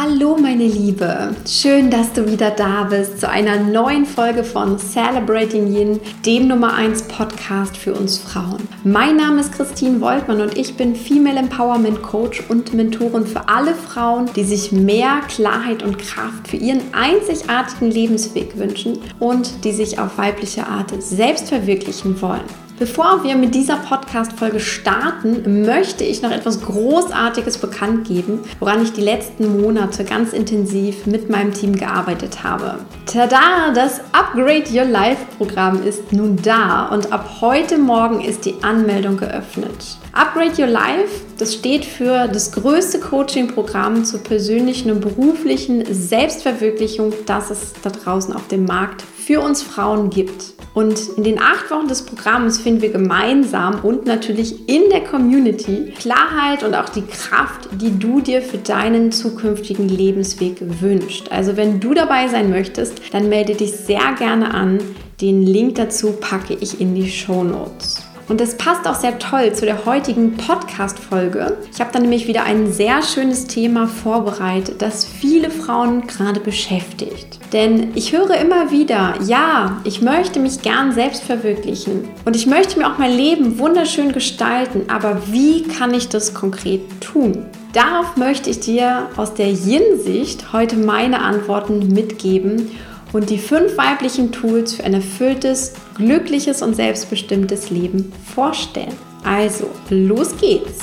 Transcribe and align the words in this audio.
Hallo 0.00 0.36
meine 0.40 0.64
Liebe, 0.68 1.34
schön, 1.44 1.90
dass 1.90 2.12
du 2.12 2.30
wieder 2.30 2.52
da 2.52 2.84
bist 2.84 3.18
zu 3.18 3.28
einer 3.28 3.56
neuen 3.56 4.06
Folge 4.06 4.44
von 4.44 4.78
Celebrating 4.78 5.74
Yin, 5.74 5.98
dem 6.24 6.46
Nummer 6.46 6.72
1 6.74 7.08
Podcast 7.08 7.76
für 7.76 7.94
uns 7.94 8.16
Frauen. 8.16 8.68
Mein 8.84 9.16
Name 9.16 9.40
ist 9.40 9.50
Christine 9.50 10.00
Woltmann 10.00 10.40
und 10.40 10.56
ich 10.56 10.76
bin 10.76 10.94
Female 10.94 11.40
Empowerment 11.40 12.00
Coach 12.00 12.44
und 12.48 12.74
Mentorin 12.74 13.26
für 13.26 13.48
alle 13.48 13.74
Frauen, 13.74 14.30
die 14.36 14.44
sich 14.44 14.70
mehr 14.70 15.20
Klarheit 15.26 15.82
und 15.82 15.98
Kraft 15.98 16.46
für 16.46 16.58
ihren 16.58 16.82
einzigartigen 16.92 17.90
Lebensweg 17.90 18.56
wünschen 18.56 19.00
und 19.18 19.64
die 19.64 19.72
sich 19.72 19.98
auf 19.98 20.16
weibliche 20.16 20.64
Art 20.68 20.92
selbst 21.02 21.48
verwirklichen 21.48 22.22
wollen. 22.22 22.67
Bevor 22.78 23.24
wir 23.24 23.34
mit 23.34 23.56
dieser 23.56 23.74
Podcast-Folge 23.74 24.60
starten, 24.60 25.64
möchte 25.64 26.04
ich 26.04 26.22
noch 26.22 26.30
etwas 26.30 26.60
Großartiges 26.60 27.58
bekannt 27.58 28.06
geben, 28.06 28.38
woran 28.60 28.84
ich 28.84 28.92
die 28.92 29.00
letzten 29.00 29.60
Monate 29.60 30.04
ganz 30.04 30.32
intensiv 30.32 31.04
mit 31.04 31.28
meinem 31.28 31.52
Team 31.52 31.74
gearbeitet 31.74 32.44
habe. 32.44 32.78
Tada! 33.04 33.72
Das 33.74 34.00
Upgrade 34.12 34.66
Your 34.72 34.84
Life 34.84 35.24
Programm 35.38 35.82
ist 35.82 36.12
nun 36.12 36.36
da 36.40 36.86
und 36.86 37.12
ab 37.12 37.38
heute 37.40 37.78
Morgen 37.78 38.20
ist 38.20 38.44
die 38.44 38.54
Anmeldung 38.62 39.16
geöffnet. 39.16 39.98
Upgrade 40.12 40.62
Your 40.62 40.68
Life, 40.68 41.24
das 41.36 41.54
steht 41.54 41.84
für 41.84 42.28
das 42.28 42.52
größte 42.52 43.00
Coaching-Programm 43.00 44.04
zur 44.04 44.20
persönlichen 44.20 44.92
und 44.92 45.00
beruflichen 45.00 45.84
Selbstverwirklichung, 45.92 47.12
das 47.26 47.50
es 47.50 47.72
da 47.82 47.90
draußen 47.90 48.32
auf 48.32 48.46
dem 48.46 48.66
Markt 48.66 49.02
für 49.02 49.40
uns 49.40 49.64
Frauen 49.64 50.10
gibt. 50.10 50.57
Und 50.78 51.08
in 51.16 51.24
den 51.24 51.40
acht 51.40 51.72
Wochen 51.72 51.88
des 51.88 52.02
Programms 52.02 52.58
finden 52.58 52.82
wir 52.82 52.92
gemeinsam 52.92 53.80
und 53.82 54.06
natürlich 54.06 54.68
in 54.68 54.88
der 54.90 55.00
Community 55.00 55.92
Klarheit 55.98 56.62
und 56.62 56.76
auch 56.76 56.88
die 56.88 57.02
Kraft, 57.02 57.68
die 57.72 57.98
du 57.98 58.20
dir 58.20 58.42
für 58.42 58.58
deinen 58.58 59.10
zukünftigen 59.10 59.88
Lebensweg 59.88 60.58
wünschst. 60.80 61.32
Also 61.32 61.56
wenn 61.56 61.80
du 61.80 61.94
dabei 61.94 62.28
sein 62.28 62.48
möchtest, 62.48 63.12
dann 63.12 63.28
melde 63.28 63.56
dich 63.56 63.72
sehr 63.72 64.12
gerne 64.20 64.54
an. 64.54 64.78
Den 65.20 65.42
Link 65.42 65.74
dazu 65.74 66.12
packe 66.12 66.54
ich 66.54 66.80
in 66.80 66.94
die 66.94 67.10
Show 67.10 67.42
Notes. 67.42 68.07
Und 68.28 68.40
das 68.40 68.56
passt 68.58 68.86
auch 68.86 68.94
sehr 68.94 69.18
toll 69.18 69.54
zu 69.54 69.64
der 69.64 69.86
heutigen 69.86 70.36
Podcast-Folge. 70.36 71.56
Ich 71.72 71.80
habe 71.80 71.90
da 71.92 71.98
nämlich 71.98 72.28
wieder 72.28 72.44
ein 72.44 72.70
sehr 72.70 73.02
schönes 73.02 73.46
Thema 73.46 73.86
vorbereitet, 73.86 74.82
das 74.82 75.06
viele 75.06 75.50
Frauen 75.50 76.06
gerade 76.06 76.40
beschäftigt. 76.40 77.38
Denn 77.54 77.92
ich 77.94 78.12
höre 78.12 78.36
immer 78.36 78.70
wieder, 78.70 79.14
ja, 79.24 79.80
ich 79.84 80.02
möchte 80.02 80.40
mich 80.40 80.60
gern 80.60 80.92
selbst 80.92 81.24
verwirklichen 81.24 82.06
und 82.26 82.36
ich 82.36 82.46
möchte 82.46 82.78
mir 82.78 82.86
auch 82.86 82.98
mein 82.98 83.16
Leben 83.16 83.58
wunderschön 83.58 84.12
gestalten, 84.12 84.82
aber 84.88 85.22
wie 85.30 85.62
kann 85.62 85.94
ich 85.94 86.10
das 86.10 86.34
konkret 86.34 86.82
tun? 87.00 87.46
Darauf 87.72 88.16
möchte 88.16 88.50
ich 88.50 88.60
dir 88.60 89.08
aus 89.16 89.34
der 89.34 89.48
Yin-Sicht 89.48 90.52
heute 90.52 90.76
meine 90.76 91.22
Antworten 91.22 91.88
mitgeben 91.88 92.70
und 93.12 93.30
die 93.30 93.38
fünf 93.38 93.76
weiblichen 93.76 94.32
Tools 94.32 94.74
für 94.74 94.84
ein 94.84 94.94
erfülltes, 94.94 95.74
glückliches 95.96 96.62
und 96.62 96.74
selbstbestimmtes 96.74 97.70
Leben 97.70 98.12
vorstellen. 98.34 98.96
Also, 99.24 99.70
los 99.90 100.36
geht's! 100.36 100.80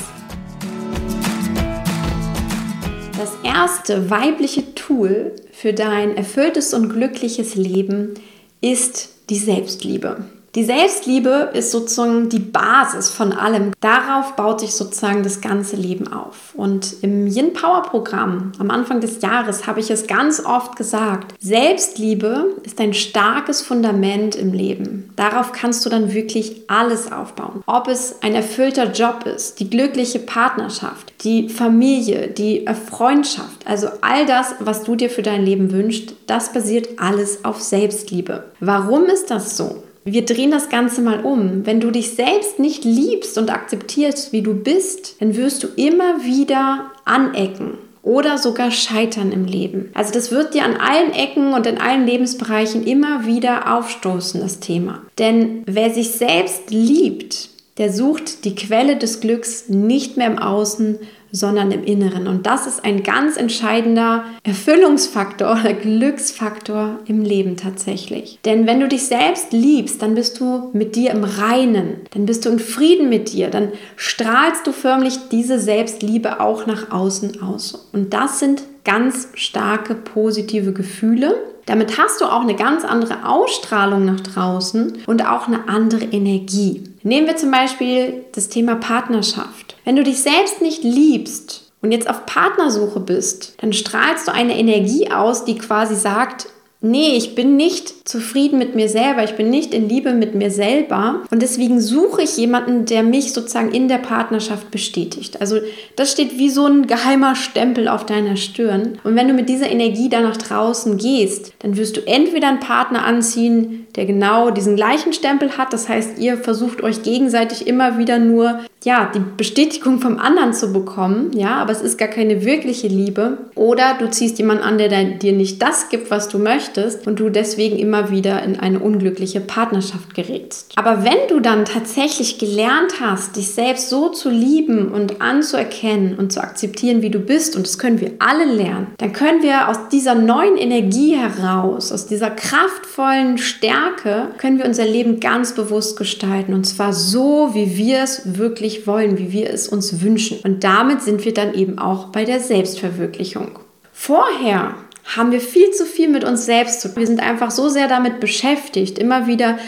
Das 3.16 3.32
erste 3.42 4.10
weibliche 4.10 4.74
Tool 4.74 5.32
für 5.52 5.72
dein 5.72 6.16
erfülltes 6.16 6.74
und 6.74 6.90
glückliches 6.90 7.54
Leben 7.54 8.14
ist 8.60 9.08
die 9.30 9.38
Selbstliebe. 9.38 10.24
Die 10.56 10.64
Selbstliebe 10.64 11.50
ist 11.52 11.70
sozusagen 11.70 12.30
die 12.30 12.38
Basis 12.38 13.10
von 13.10 13.34
allem. 13.34 13.72
Darauf 13.80 14.36
baut 14.36 14.60
sich 14.60 14.72
sozusagen 14.72 15.22
das 15.22 15.42
ganze 15.42 15.76
Leben 15.76 16.10
auf. 16.10 16.54
Und 16.54 17.02
im 17.02 17.26
Yin 17.26 17.52
Power 17.52 17.82
Programm 17.82 18.52
am 18.58 18.70
Anfang 18.70 19.02
des 19.02 19.20
Jahres 19.20 19.66
habe 19.66 19.80
ich 19.80 19.90
es 19.90 20.06
ganz 20.06 20.42
oft 20.42 20.74
gesagt. 20.76 21.34
Selbstliebe 21.40 22.54
ist 22.62 22.80
ein 22.80 22.94
starkes 22.94 23.60
Fundament 23.60 24.34
im 24.34 24.54
Leben. 24.54 25.10
Darauf 25.16 25.52
kannst 25.52 25.84
du 25.84 25.90
dann 25.90 26.14
wirklich 26.14 26.62
alles 26.68 27.12
aufbauen. 27.12 27.62
Ob 27.66 27.86
es 27.88 28.22
ein 28.22 28.34
erfüllter 28.34 28.90
Job 28.92 29.26
ist, 29.26 29.60
die 29.60 29.68
glückliche 29.68 30.20
Partnerschaft, 30.20 31.12
die 31.22 31.50
Familie, 31.50 32.28
die 32.28 32.64
Freundschaft, 32.88 33.66
also 33.66 33.88
all 34.00 34.24
das, 34.24 34.54
was 34.60 34.84
du 34.84 34.96
dir 34.96 35.10
für 35.10 35.22
dein 35.22 35.44
Leben 35.44 35.70
wünschst, 35.70 36.14
das 36.26 36.54
basiert 36.54 36.98
alles 36.98 37.44
auf 37.44 37.60
Selbstliebe. 37.60 38.44
Warum 38.60 39.04
ist 39.04 39.30
das 39.30 39.58
so? 39.58 39.82
Wir 40.08 40.24
drehen 40.24 40.52
das 40.52 40.68
Ganze 40.68 41.02
mal 41.02 41.24
um. 41.24 41.66
Wenn 41.66 41.80
du 41.80 41.90
dich 41.90 42.12
selbst 42.12 42.60
nicht 42.60 42.84
liebst 42.84 43.36
und 43.38 43.52
akzeptierst, 43.52 44.32
wie 44.32 44.40
du 44.40 44.54
bist, 44.54 45.16
dann 45.20 45.34
wirst 45.36 45.64
du 45.64 45.66
immer 45.74 46.24
wieder 46.24 46.92
anecken 47.04 47.72
oder 48.04 48.38
sogar 48.38 48.70
scheitern 48.70 49.32
im 49.32 49.46
Leben. 49.46 49.90
Also 49.94 50.12
das 50.12 50.30
wird 50.30 50.54
dir 50.54 50.62
an 50.62 50.76
allen 50.76 51.12
Ecken 51.12 51.54
und 51.54 51.66
in 51.66 51.78
allen 51.78 52.06
Lebensbereichen 52.06 52.86
immer 52.86 53.26
wieder 53.26 53.76
aufstoßen, 53.76 54.40
das 54.40 54.60
Thema. 54.60 55.02
Denn 55.18 55.64
wer 55.66 55.90
sich 55.90 56.12
selbst 56.12 56.70
liebt, 56.70 57.48
der 57.78 57.92
sucht 57.92 58.44
die 58.44 58.54
Quelle 58.54 58.96
des 58.96 59.18
Glücks 59.18 59.68
nicht 59.68 60.16
mehr 60.16 60.28
im 60.28 60.38
Außen, 60.38 61.00
sondern 61.36 61.70
im 61.70 61.84
Inneren. 61.84 62.26
Und 62.26 62.46
das 62.46 62.66
ist 62.66 62.84
ein 62.84 63.02
ganz 63.02 63.36
entscheidender 63.36 64.24
Erfüllungsfaktor 64.42 65.52
oder 65.52 65.74
Glücksfaktor 65.74 66.98
im 67.06 67.22
Leben 67.22 67.56
tatsächlich. 67.56 68.38
Denn 68.44 68.66
wenn 68.66 68.80
du 68.80 68.88
dich 68.88 69.06
selbst 69.06 69.52
liebst, 69.52 70.02
dann 70.02 70.14
bist 70.14 70.40
du 70.40 70.70
mit 70.72 70.96
dir 70.96 71.10
im 71.10 71.24
Reinen, 71.24 72.00
dann 72.12 72.26
bist 72.26 72.44
du 72.44 72.48
in 72.48 72.58
Frieden 72.58 73.08
mit 73.08 73.32
dir, 73.32 73.50
dann 73.50 73.72
strahlst 73.96 74.66
du 74.66 74.72
förmlich 74.72 75.28
diese 75.30 75.58
Selbstliebe 75.58 76.40
auch 76.40 76.66
nach 76.66 76.90
außen 76.90 77.42
aus. 77.42 77.88
Und 77.92 78.14
das 78.14 78.38
sind 78.38 78.62
ganz 78.84 79.28
starke 79.34 79.94
positive 79.94 80.72
Gefühle. 80.72 81.34
Damit 81.66 81.98
hast 81.98 82.20
du 82.20 82.26
auch 82.26 82.42
eine 82.42 82.54
ganz 82.54 82.84
andere 82.84 83.28
Ausstrahlung 83.28 84.04
nach 84.04 84.20
draußen 84.20 84.98
und 85.06 85.28
auch 85.28 85.48
eine 85.48 85.68
andere 85.68 86.04
Energie. 86.04 86.84
Nehmen 87.02 87.26
wir 87.26 87.36
zum 87.36 87.50
Beispiel 87.50 88.24
das 88.32 88.48
Thema 88.48 88.76
Partnerschaft. 88.76 89.75
Wenn 89.86 89.94
du 89.94 90.02
dich 90.02 90.20
selbst 90.20 90.60
nicht 90.60 90.82
liebst 90.82 91.70
und 91.80 91.92
jetzt 91.92 92.10
auf 92.10 92.26
Partnersuche 92.26 92.98
bist, 92.98 93.54
dann 93.58 93.72
strahlst 93.72 94.26
du 94.26 94.32
eine 94.32 94.58
Energie 94.58 95.12
aus, 95.12 95.44
die 95.44 95.56
quasi 95.56 95.94
sagt, 95.94 96.48
nee, 96.80 97.16
ich 97.16 97.34
bin 97.34 97.56
nicht 97.56 98.08
zufrieden 98.08 98.58
mit 98.58 98.74
mir 98.74 98.88
selber, 98.88 99.24
ich 99.24 99.34
bin 99.34 99.50
nicht 99.50 99.74
in 99.74 99.88
Liebe 99.88 100.12
mit 100.12 100.34
mir 100.34 100.50
selber. 100.50 101.22
Und 101.30 101.42
deswegen 101.42 101.80
suche 101.80 102.22
ich 102.22 102.36
jemanden, 102.36 102.84
der 102.84 103.02
mich 103.02 103.32
sozusagen 103.32 103.72
in 103.72 103.88
der 103.88 103.98
Partnerschaft 103.98 104.70
bestätigt. 104.70 105.40
Also 105.40 105.58
das 105.96 106.12
steht 106.12 106.38
wie 106.38 106.50
so 106.50 106.66
ein 106.66 106.86
geheimer 106.86 107.34
Stempel 107.34 107.88
auf 107.88 108.06
deiner 108.06 108.36
Stirn. 108.36 108.98
Und 109.04 109.16
wenn 109.16 109.28
du 109.28 109.34
mit 109.34 109.48
dieser 109.48 109.70
Energie 109.70 110.08
da 110.08 110.20
nach 110.20 110.36
draußen 110.36 110.96
gehst, 110.98 111.52
dann 111.60 111.76
wirst 111.76 111.96
du 111.96 112.06
entweder 112.06 112.48
einen 112.48 112.60
Partner 112.60 113.04
anziehen, 113.04 113.86
der 113.96 114.06
genau 114.06 114.50
diesen 114.50 114.76
gleichen 114.76 115.12
Stempel 115.12 115.56
hat, 115.56 115.72
das 115.72 115.88
heißt, 115.88 116.18
ihr 116.18 116.36
versucht 116.36 116.82
euch 116.82 117.02
gegenseitig 117.02 117.66
immer 117.66 117.96
wieder 117.98 118.18
nur 118.18 118.60
ja, 118.84 119.10
die 119.12 119.22
Bestätigung 119.36 120.00
vom 120.00 120.18
anderen 120.18 120.52
zu 120.52 120.72
bekommen, 120.72 121.32
ja, 121.34 121.56
aber 121.56 121.72
es 121.72 121.80
ist 121.80 121.98
gar 121.98 122.08
keine 122.08 122.44
wirkliche 122.44 122.86
Liebe. 122.86 123.38
Oder 123.56 123.96
du 123.98 124.08
ziehst 124.10 124.38
jemanden 124.38 124.62
an, 124.62 124.78
der 124.78 124.88
dir 125.02 125.32
nicht 125.32 125.60
das 125.60 125.88
gibt, 125.88 126.10
was 126.10 126.28
du 126.28 126.38
möchtest 126.38 126.75
und 127.06 127.20
du 127.20 127.30
deswegen 127.30 127.78
immer 127.78 128.10
wieder 128.10 128.42
in 128.42 128.58
eine 128.58 128.80
unglückliche 128.80 129.40
Partnerschaft 129.40 130.14
gerätst. 130.14 130.72
Aber 130.76 131.04
wenn 131.04 131.28
du 131.28 131.40
dann 131.40 131.64
tatsächlich 131.64 132.38
gelernt 132.38 133.00
hast, 133.00 133.36
dich 133.36 133.52
selbst 133.52 133.88
so 133.88 134.10
zu 134.10 134.30
lieben 134.30 134.88
und 134.88 135.20
anzuerkennen 135.20 136.16
und 136.16 136.32
zu 136.32 136.40
akzeptieren, 136.40 137.02
wie 137.02 137.10
du 137.10 137.18
bist, 137.18 137.56
und 137.56 137.66
das 137.66 137.78
können 137.78 138.00
wir 138.00 138.12
alle 138.18 138.44
lernen, 138.44 138.88
dann 138.98 139.12
können 139.12 139.42
wir 139.42 139.68
aus 139.68 139.88
dieser 139.90 140.14
neuen 140.14 140.56
Energie 140.56 141.16
heraus, 141.16 141.92
aus 141.92 142.06
dieser 142.06 142.30
kraftvollen 142.30 143.38
Stärke, 143.38 144.28
können 144.38 144.58
wir 144.58 144.66
unser 144.66 144.86
Leben 144.86 145.20
ganz 145.20 145.54
bewusst 145.54 145.96
gestalten 145.96 146.54
und 146.54 146.64
zwar 146.64 146.92
so, 146.92 147.54
wie 147.54 147.76
wir 147.76 148.02
es 148.02 148.38
wirklich 148.38 148.86
wollen, 148.86 149.18
wie 149.18 149.32
wir 149.32 149.50
es 149.50 149.68
uns 149.68 150.02
wünschen. 150.02 150.38
Und 150.44 150.64
damit 150.64 151.02
sind 151.02 151.24
wir 151.24 151.34
dann 151.34 151.54
eben 151.54 151.78
auch 151.78 152.06
bei 152.06 152.24
der 152.24 152.40
Selbstverwirklichung. 152.40 153.58
Vorher 153.92 154.74
haben 155.14 155.32
wir 155.32 155.40
viel 155.40 155.70
zu 155.70 155.86
viel 155.86 156.08
mit 156.08 156.24
uns 156.24 156.46
selbst 156.46 156.80
zu 156.80 156.88
tun. 156.88 156.98
Wir 156.98 157.06
sind 157.06 157.22
einfach 157.22 157.50
so 157.50 157.68
sehr 157.68 157.88
damit 157.88 158.20
beschäftigt, 158.20 158.98
immer 158.98 159.26
wieder 159.26 159.58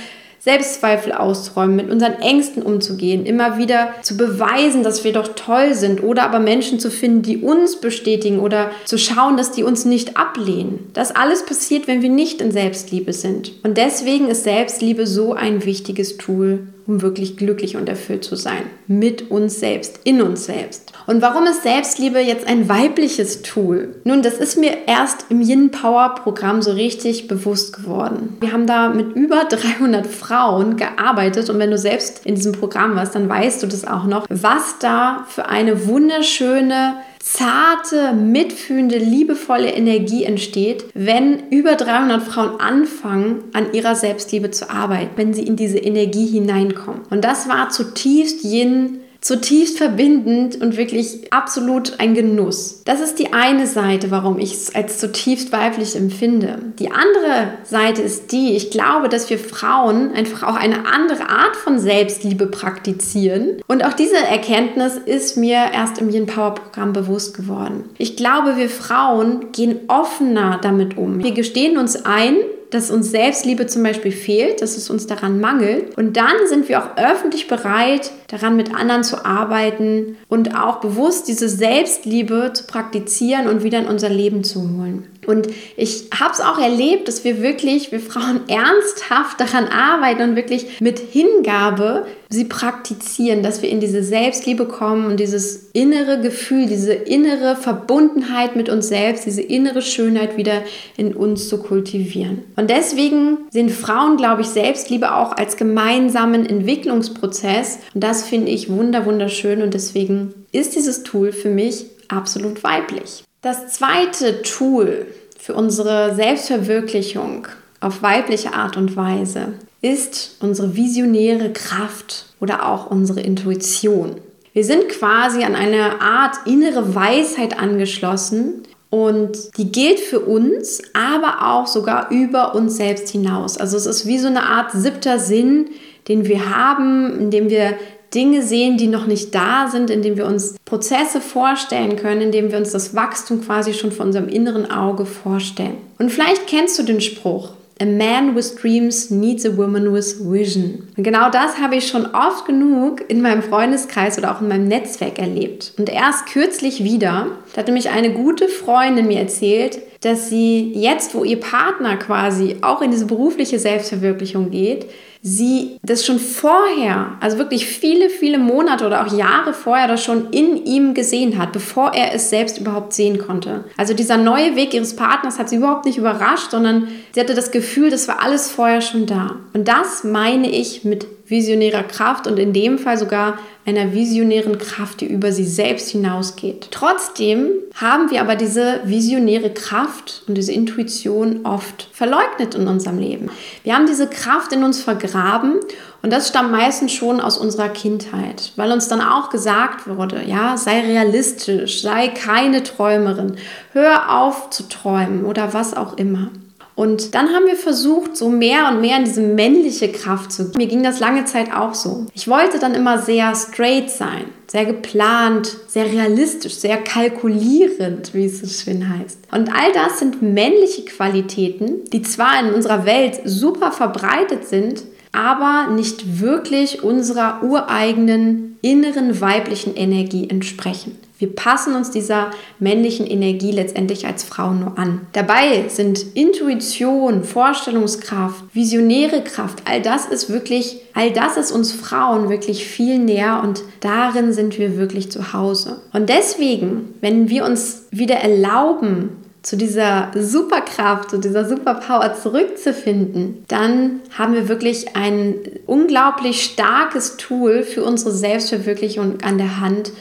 Selbstzweifel 0.40 1.12
auszuräumen, 1.12 1.76
mit 1.76 1.90
unseren 1.90 2.20
Ängsten 2.20 2.62
umzugehen, 2.62 3.26
immer 3.26 3.58
wieder 3.58 3.94
zu 4.02 4.16
beweisen, 4.16 4.82
dass 4.82 5.02
wir 5.02 5.12
doch 5.12 5.28
toll 5.34 5.74
sind 5.74 6.02
oder 6.02 6.22
aber 6.22 6.38
Menschen 6.38 6.78
zu 6.78 6.90
finden, 6.90 7.22
die 7.22 7.38
uns 7.38 7.80
bestätigen 7.80 8.38
oder 8.38 8.70
zu 8.84 8.98
schauen, 8.98 9.36
dass 9.36 9.50
die 9.50 9.64
uns 9.64 9.84
nicht 9.84 10.16
ablehnen. 10.16 10.90
Das 10.94 11.14
alles 11.14 11.44
passiert, 11.44 11.88
wenn 11.88 12.02
wir 12.02 12.10
nicht 12.10 12.40
in 12.40 12.52
Selbstliebe 12.52 13.12
sind. 13.12 13.52
Und 13.64 13.76
deswegen 13.76 14.28
ist 14.28 14.44
Selbstliebe 14.44 15.06
so 15.06 15.34
ein 15.34 15.64
wichtiges 15.64 16.16
Tool 16.16 16.68
um 16.88 17.02
wirklich 17.02 17.36
glücklich 17.36 17.76
und 17.76 17.86
erfüllt 17.86 18.24
zu 18.24 18.34
sein. 18.34 18.62
Mit 18.86 19.30
uns 19.30 19.60
selbst, 19.60 20.00
in 20.04 20.22
uns 20.22 20.46
selbst. 20.46 20.90
Und 21.06 21.20
warum 21.20 21.44
ist 21.44 21.62
Selbstliebe 21.62 22.18
jetzt 22.18 22.48
ein 22.48 22.68
weibliches 22.70 23.42
Tool? 23.42 23.96
Nun, 24.04 24.22
das 24.22 24.38
ist 24.38 24.56
mir 24.56 24.86
erst 24.86 25.26
im 25.28 25.42
Yin 25.42 25.70
Power 25.70 26.14
Programm 26.14 26.62
so 26.62 26.72
richtig 26.72 27.28
bewusst 27.28 27.76
geworden. 27.76 28.38
Wir 28.40 28.52
haben 28.52 28.66
da 28.66 28.88
mit 28.88 29.14
über 29.14 29.44
300 29.44 30.06
Frauen 30.06 30.78
gearbeitet 30.78 31.50
und 31.50 31.58
wenn 31.58 31.70
du 31.70 31.78
selbst 31.78 32.24
in 32.24 32.36
diesem 32.36 32.52
Programm 32.52 32.96
warst, 32.96 33.14
dann 33.14 33.28
weißt 33.28 33.62
du 33.62 33.66
das 33.66 33.86
auch 33.86 34.04
noch, 34.04 34.24
was 34.30 34.78
da 34.80 35.26
für 35.28 35.46
eine 35.46 35.86
wunderschöne 35.86 36.94
zarte, 37.20 38.12
mitfühlende, 38.12 38.98
liebevolle 38.98 39.72
Energie 39.72 40.24
entsteht, 40.24 40.84
wenn 40.94 41.48
über 41.50 41.74
300 41.74 42.22
Frauen 42.22 42.60
anfangen, 42.60 43.44
an 43.52 43.72
ihrer 43.72 43.94
Selbstliebe 43.94 44.50
zu 44.50 44.70
arbeiten, 44.70 45.10
wenn 45.16 45.34
sie 45.34 45.42
in 45.42 45.56
diese 45.56 45.78
Energie 45.78 46.26
hineinkommen. 46.26 47.02
Und 47.10 47.24
das 47.24 47.48
war 47.48 47.70
zutiefst 47.70 48.44
Yin 48.44 49.00
zutiefst 49.20 49.78
verbindend 49.78 50.60
und 50.60 50.76
wirklich 50.76 51.32
absolut 51.32 51.98
ein 51.98 52.14
Genuss. 52.14 52.82
Das 52.84 53.00
ist 53.00 53.18
die 53.18 53.32
eine 53.32 53.66
Seite, 53.66 54.10
warum 54.10 54.38
ich 54.38 54.52
es 54.52 54.74
als 54.74 54.98
zutiefst 54.98 55.52
weiblich 55.52 55.96
empfinde. 55.96 56.58
Die 56.78 56.90
andere 56.90 57.54
Seite 57.64 58.00
ist 58.02 58.32
die, 58.32 58.54
ich 58.56 58.70
glaube, 58.70 59.08
dass 59.08 59.28
wir 59.28 59.38
Frauen 59.38 60.12
einfach 60.12 60.44
auch 60.44 60.54
eine 60.54 60.86
andere 60.86 61.28
Art 61.28 61.56
von 61.56 61.78
Selbstliebe 61.78 62.46
praktizieren. 62.46 63.60
Und 63.66 63.84
auch 63.84 63.92
diese 63.92 64.16
Erkenntnis 64.16 64.96
ist 64.96 65.36
mir 65.36 65.72
erst 65.74 65.98
im 65.98 66.10
Yin 66.10 66.26
Power 66.26 66.54
Programm 66.54 66.92
bewusst 66.92 67.36
geworden. 67.36 67.84
Ich 67.98 68.16
glaube, 68.16 68.56
wir 68.56 68.70
Frauen 68.70 69.52
gehen 69.52 69.80
offener 69.88 70.60
damit 70.62 70.96
um. 70.96 71.22
Wir 71.22 71.32
gestehen 71.32 71.76
uns 71.76 72.04
ein, 72.04 72.36
dass 72.70 72.90
uns 72.90 73.10
Selbstliebe 73.10 73.66
zum 73.66 73.82
Beispiel 73.82 74.12
fehlt, 74.12 74.62
dass 74.62 74.76
es 74.76 74.90
uns 74.90 75.06
daran 75.06 75.40
mangelt. 75.40 75.96
Und 75.96 76.16
dann 76.16 76.34
sind 76.48 76.68
wir 76.68 76.82
auch 76.82 76.96
öffentlich 76.96 77.48
bereit, 77.48 78.10
daran 78.28 78.56
mit 78.56 78.74
anderen 78.74 79.04
zu 79.04 79.24
arbeiten 79.24 80.16
und 80.28 80.56
auch 80.56 80.80
bewusst 80.80 81.28
diese 81.28 81.48
Selbstliebe 81.48 82.52
zu 82.52 82.64
praktizieren 82.64 83.48
und 83.48 83.62
wieder 83.62 83.78
in 83.78 83.86
unser 83.86 84.08
Leben 84.08 84.44
zu 84.44 84.60
holen. 84.60 85.06
Und 85.28 85.48
ich 85.76 86.08
habe 86.18 86.32
es 86.32 86.40
auch 86.40 86.58
erlebt, 86.58 87.06
dass 87.06 87.22
wir 87.22 87.42
wirklich, 87.42 87.92
wir 87.92 88.00
Frauen 88.00 88.40
ernsthaft 88.48 89.40
daran 89.40 89.68
arbeiten 89.68 90.22
und 90.22 90.36
wirklich 90.36 90.80
mit 90.80 90.98
Hingabe 90.98 92.06
sie 92.30 92.44
praktizieren, 92.44 93.42
dass 93.42 93.62
wir 93.62 93.70
in 93.70 93.80
diese 93.80 94.02
Selbstliebe 94.02 94.66
kommen 94.66 95.06
und 95.06 95.18
dieses 95.18 95.70
innere 95.72 96.20
Gefühl, 96.20 96.66
diese 96.66 96.92
innere 96.92 97.56
Verbundenheit 97.56 98.54
mit 98.54 98.68
uns 98.68 98.88
selbst, 98.88 99.24
diese 99.24 99.42
innere 99.42 99.82
Schönheit 99.82 100.36
wieder 100.36 100.62
in 100.96 101.14
uns 101.14 101.48
zu 101.48 101.58
kultivieren. 101.62 102.44
Und 102.56 102.70
deswegen 102.70 103.38
sehen 103.50 103.70
Frauen, 103.70 104.16
glaube 104.16 104.42
ich, 104.42 104.48
Selbstliebe 104.48 105.14
auch 105.14 105.32
als 105.32 105.56
gemeinsamen 105.56 106.44
Entwicklungsprozess. 106.44 107.78
Und 107.94 108.04
das 108.04 108.24
finde 108.24 108.50
ich 108.50 108.70
wunder, 108.70 109.06
wunderschön 109.06 109.62
und 109.62 109.74
deswegen 109.74 110.34
ist 110.52 110.74
dieses 110.74 111.02
Tool 111.02 111.32
für 111.32 111.50
mich 111.50 111.86
absolut 112.08 112.62
weiblich. 112.62 113.24
Das 113.40 113.68
zweite 113.68 114.42
Tool 114.42 115.06
für 115.38 115.54
unsere 115.54 116.12
Selbstverwirklichung 116.16 117.46
auf 117.78 118.02
weibliche 118.02 118.52
Art 118.52 118.76
und 118.76 118.96
Weise 118.96 119.52
ist 119.80 120.38
unsere 120.40 120.74
visionäre 120.74 121.52
Kraft 121.52 122.26
oder 122.40 122.68
auch 122.68 122.90
unsere 122.90 123.20
Intuition. 123.20 124.16
Wir 124.52 124.64
sind 124.64 124.88
quasi 124.88 125.44
an 125.44 125.54
eine 125.54 126.00
Art 126.00 126.34
innere 126.46 126.96
Weisheit 126.96 127.60
angeschlossen 127.60 128.64
und 128.90 129.56
die 129.56 129.70
gilt 129.70 130.00
für 130.00 130.18
uns, 130.18 130.82
aber 130.92 131.46
auch 131.46 131.68
sogar 131.68 132.10
über 132.10 132.56
uns 132.56 132.76
selbst 132.76 133.08
hinaus. 133.10 133.56
Also 133.56 133.76
es 133.76 133.86
ist 133.86 134.04
wie 134.04 134.18
so 134.18 134.26
eine 134.26 134.42
Art 134.42 134.72
siebter 134.72 135.20
Sinn, 135.20 135.70
den 136.08 136.26
wir 136.26 136.56
haben, 136.56 137.20
in 137.20 137.30
dem 137.30 137.50
wir 137.50 137.78
Dinge 138.14 138.42
sehen, 138.42 138.76
die 138.78 138.86
noch 138.86 139.06
nicht 139.06 139.34
da 139.34 139.68
sind, 139.70 139.90
indem 139.90 140.16
wir 140.16 140.26
uns 140.26 140.56
Prozesse 140.64 141.20
vorstellen 141.20 141.96
können, 141.96 142.22
indem 142.22 142.50
wir 142.50 142.58
uns 142.58 142.72
das 142.72 142.94
Wachstum 142.94 143.42
quasi 143.42 143.74
schon 143.74 143.92
vor 143.92 144.06
unserem 144.06 144.28
inneren 144.28 144.70
Auge 144.70 145.06
vorstellen. 145.06 145.76
Und 145.98 146.10
vielleicht 146.10 146.46
kennst 146.46 146.78
du 146.78 146.82
den 146.82 147.00
Spruch, 147.00 147.52
A 147.80 147.84
man 147.84 148.34
with 148.34 148.56
dreams 148.56 149.08
needs 149.10 149.46
a 149.46 149.56
woman 149.56 149.92
with 149.92 150.18
vision. 150.18 150.88
Und 150.96 151.04
genau 151.04 151.30
das 151.30 151.58
habe 151.60 151.76
ich 151.76 151.86
schon 151.86 152.06
oft 152.06 152.44
genug 152.44 153.04
in 153.06 153.22
meinem 153.22 153.42
Freundeskreis 153.42 154.18
oder 154.18 154.34
auch 154.34 154.40
in 154.40 154.48
meinem 154.48 154.66
Netzwerk 154.66 155.20
erlebt. 155.20 155.74
Und 155.78 155.88
erst 155.88 156.26
kürzlich 156.26 156.82
wieder, 156.82 157.28
da 157.52 157.60
hatte 157.60 157.70
mich 157.70 157.90
eine 157.90 158.12
gute 158.12 158.48
Freundin 158.48 159.06
mir 159.06 159.20
erzählt, 159.20 159.78
dass 160.00 160.28
sie 160.28 160.72
jetzt, 160.74 161.14
wo 161.14 161.24
ihr 161.24 161.40
Partner 161.40 161.96
quasi 161.96 162.56
auch 162.60 162.82
in 162.82 162.90
diese 162.90 163.06
berufliche 163.06 163.58
Selbstverwirklichung 163.58 164.50
geht, 164.50 164.86
sie 165.22 165.78
das 165.82 166.06
schon 166.06 166.20
vorher, 166.20 167.16
also 167.20 167.38
wirklich 167.38 167.66
viele, 167.66 168.08
viele 168.08 168.38
Monate 168.38 168.86
oder 168.86 169.04
auch 169.04 169.12
Jahre 169.12 169.52
vorher 169.52 169.88
das 169.88 170.04
schon 170.04 170.30
in 170.30 170.64
ihm 170.64 170.94
gesehen 170.94 171.38
hat, 171.38 171.52
bevor 171.52 171.92
er 171.94 172.14
es 172.14 172.30
selbst 172.30 172.58
überhaupt 172.58 172.92
sehen 172.92 173.18
konnte. 173.18 173.64
Also 173.76 173.94
dieser 173.94 174.16
neue 174.16 174.54
Weg 174.54 174.74
ihres 174.74 174.94
Partners 174.94 175.38
hat 175.38 175.48
sie 175.48 175.56
überhaupt 175.56 175.86
nicht 175.86 175.98
überrascht, 175.98 176.52
sondern 176.52 176.88
sie 177.12 177.20
hatte 177.20 177.34
das 177.34 177.50
Gefühl, 177.50 177.90
das 177.90 178.06
war 178.06 178.22
alles 178.22 178.50
vorher 178.50 178.80
schon 178.80 179.06
da. 179.06 179.36
Und 179.54 179.66
das 179.66 180.04
meine 180.04 180.48
ich 180.48 180.84
mit 180.84 181.06
visionärer 181.28 181.82
Kraft 181.82 182.26
und 182.26 182.38
in 182.38 182.52
dem 182.52 182.78
Fall 182.78 182.96
sogar 182.96 183.38
einer 183.66 183.92
visionären 183.92 184.56
Kraft, 184.58 185.02
die 185.02 185.06
über 185.06 185.30
sie 185.30 185.44
selbst 185.44 185.90
hinausgeht. 185.90 186.68
Trotzdem 186.70 187.50
haben 187.74 188.10
wir 188.10 188.22
aber 188.22 188.34
diese 188.34 188.80
visionäre 188.84 189.50
Kraft 189.50 190.22
und 190.26 190.36
diese 190.36 190.52
Intuition 190.52 191.44
oft 191.44 191.88
verleugnet 191.92 192.54
in 192.54 192.66
unserem 192.66 192.98
Leben. 192.98 193.30
Wir 193.64 193.74
haben 193.74 193.86
diese 193.86 194.06
Kraft 194.06 194.52
in 194.52 194.64
uns 194.64 194.80
vergraben 194.80 195.56
und 196.02 196.12
das 196.12 196.28
stammt 196.28 196.50
meistens 196.50 196.92
schon 196.92 197.20
aus 197.20 197.36
unserer 197.36 197.68
Kindheit, 197.68 198.52
weil 198.56 198.72
uns 198.72 198.88
dann 198.88 199.02
auch 199.02 199.28
gesagt 199.28 199.86
wurde, 199.86 200.22
ja, 200.24 200.56
sei 200.56 200.80
realistisch, 200.80 201.82
sei 201.82 202.08
keine 202.08 202.62
Träumerin, 202.62 203.36
hör 203.72 204.18
auf 204.18 204.48
zu 204.48 204.68
träumen 204.68 205.26
oder 205.26 205.52
was 205.52 205.74
auch 205.76 205.98
immer. 205.98 206.30
Und 206.78 207.16
dann 207.16 207.34
haben 207.34 207.46
wir 207.46 207.56
versucht, 207.56 208.16
so 208.16 208.28
mehr 208.28 208.68
und 208.68 208.80
mehr 208.80 208.98
in 208.98 209.04
diese 209.04 209.20
männliche 209.20 209.90
Kraft 209.90 210.30
zu 210.30 210.44
gehen. 210.44 210.58
Mir 210.58 210.68
ging 210.68 210.84
das 210.84 211.00
lange 211.00 211.24
Zeit 211.24 211.52
auch 211.52 211.74
so. 211.74 212.06
Ich 212.14 212.28
wollte 212.28 212.60
dann 212.60 212.72
immer 212.76 213.02
sehr 213.02 213.34
straight 213.34 213.90
sein, 213.90 214.26
sehr 214.46 214.64
geplant, 214.64 215.56
sehr 215.66 215.86
realistisch, 215.86 216.54
sehr 216.54 216.76
kalkulierend, 216.76 218.14
wie 218.14 218.26
es 218.26 218.38
so 218.38 218.46
schön 218.46 218.96
heißt. 218.96 219.18
Und 219.32 219.52
all 219.52 219.72
das 219.72 219.98
sind 219.98 220.22
männliche 220.22 220.84
Qualitäten, 220.84 221.84
die 221.92 222.02
zwar 222.02 222.38
in 222.38 222.54
unserer 222.54 222.86
Welt 222.86 223.22
super 223.24 223.72
verbreitet 223.72 224.46
sind, 224.46 224.84
aber 225.18 225.66
nicht 225.72 226.20
wirklich 226.20 226.84
unserer 226.84 227.42
ureigenen 227.42 228.56
inneren 228.62 229.20
weiblichen 229.20 229.74
Energie 229.74 230.30
entsprechen. 230.30 230.96
Wir 231.18 231.34
passen 231.34 231.74
uns 231.74 231.90
dieser 231.90 232.30
männlichen 232.60 233.04
Energie 233.04 233.50
letztendlich 233.50 234.06
als 234.06 234.22
Frauen 234.22 234.60
nur 234.60 234.78
an. 234.78 235.00
Dabei 235.12 235.64
sind 235.66 236.14
Intuition, 236.14 237.24
Vorstellungskraft, 237.24 238.44
visionäre 238.52 239.24
Kraft, 239.24 239.62
all 239.64 239.82
das 239.82 240.06
ist 240.06 240.30
wirklich, 240.30 240.76
all 240.94 241.10
das 241.10 241.36
ist 241.36 241.50
uns 241.50 241.72
Frauen 241.72 242.28
wirklich 242.28 242.64
viel 242.64 243.00
näher 243.00 243.40
und 243.42 243.64
darin 243.80 244.32
sind 244.32 244.56
wir 244.56 244.76
wirklich 244.76 245.10
zu 245.10 245.32
Hause. 245.32 245.80
Und 245.92 246.08
deswegen, 246.08 246.94
wenn 247.00 247.28
wir 247.28 247.44
uns 247.44 247.86
wieder 247.90 248.18
erlauben, 248.18 249.08
zu 249.42 249.56
dieser 249.56 250.10
Superkraft, 250.14 251.10
zu 251.10 251.18
dieser 251.18 251.48
Superpower 251.48 252.14
zurückzufinden, 252.20 253.44
dann 253.48 254.00
haben 254.16 254.34
wir 254.34 254.48
wirklich 254.48 254.96
ein 254.96 255.34
unglaublich 255.66 256.42
starkes 256.42 257.16
Tool 257.16 257.62
für 257.62 257.84
unsere 257.84 258.12
Selbstverwirklichung 258.12 259.20
an 259.22 259.38
der 259.38 259.60
Hand 259.60 259.92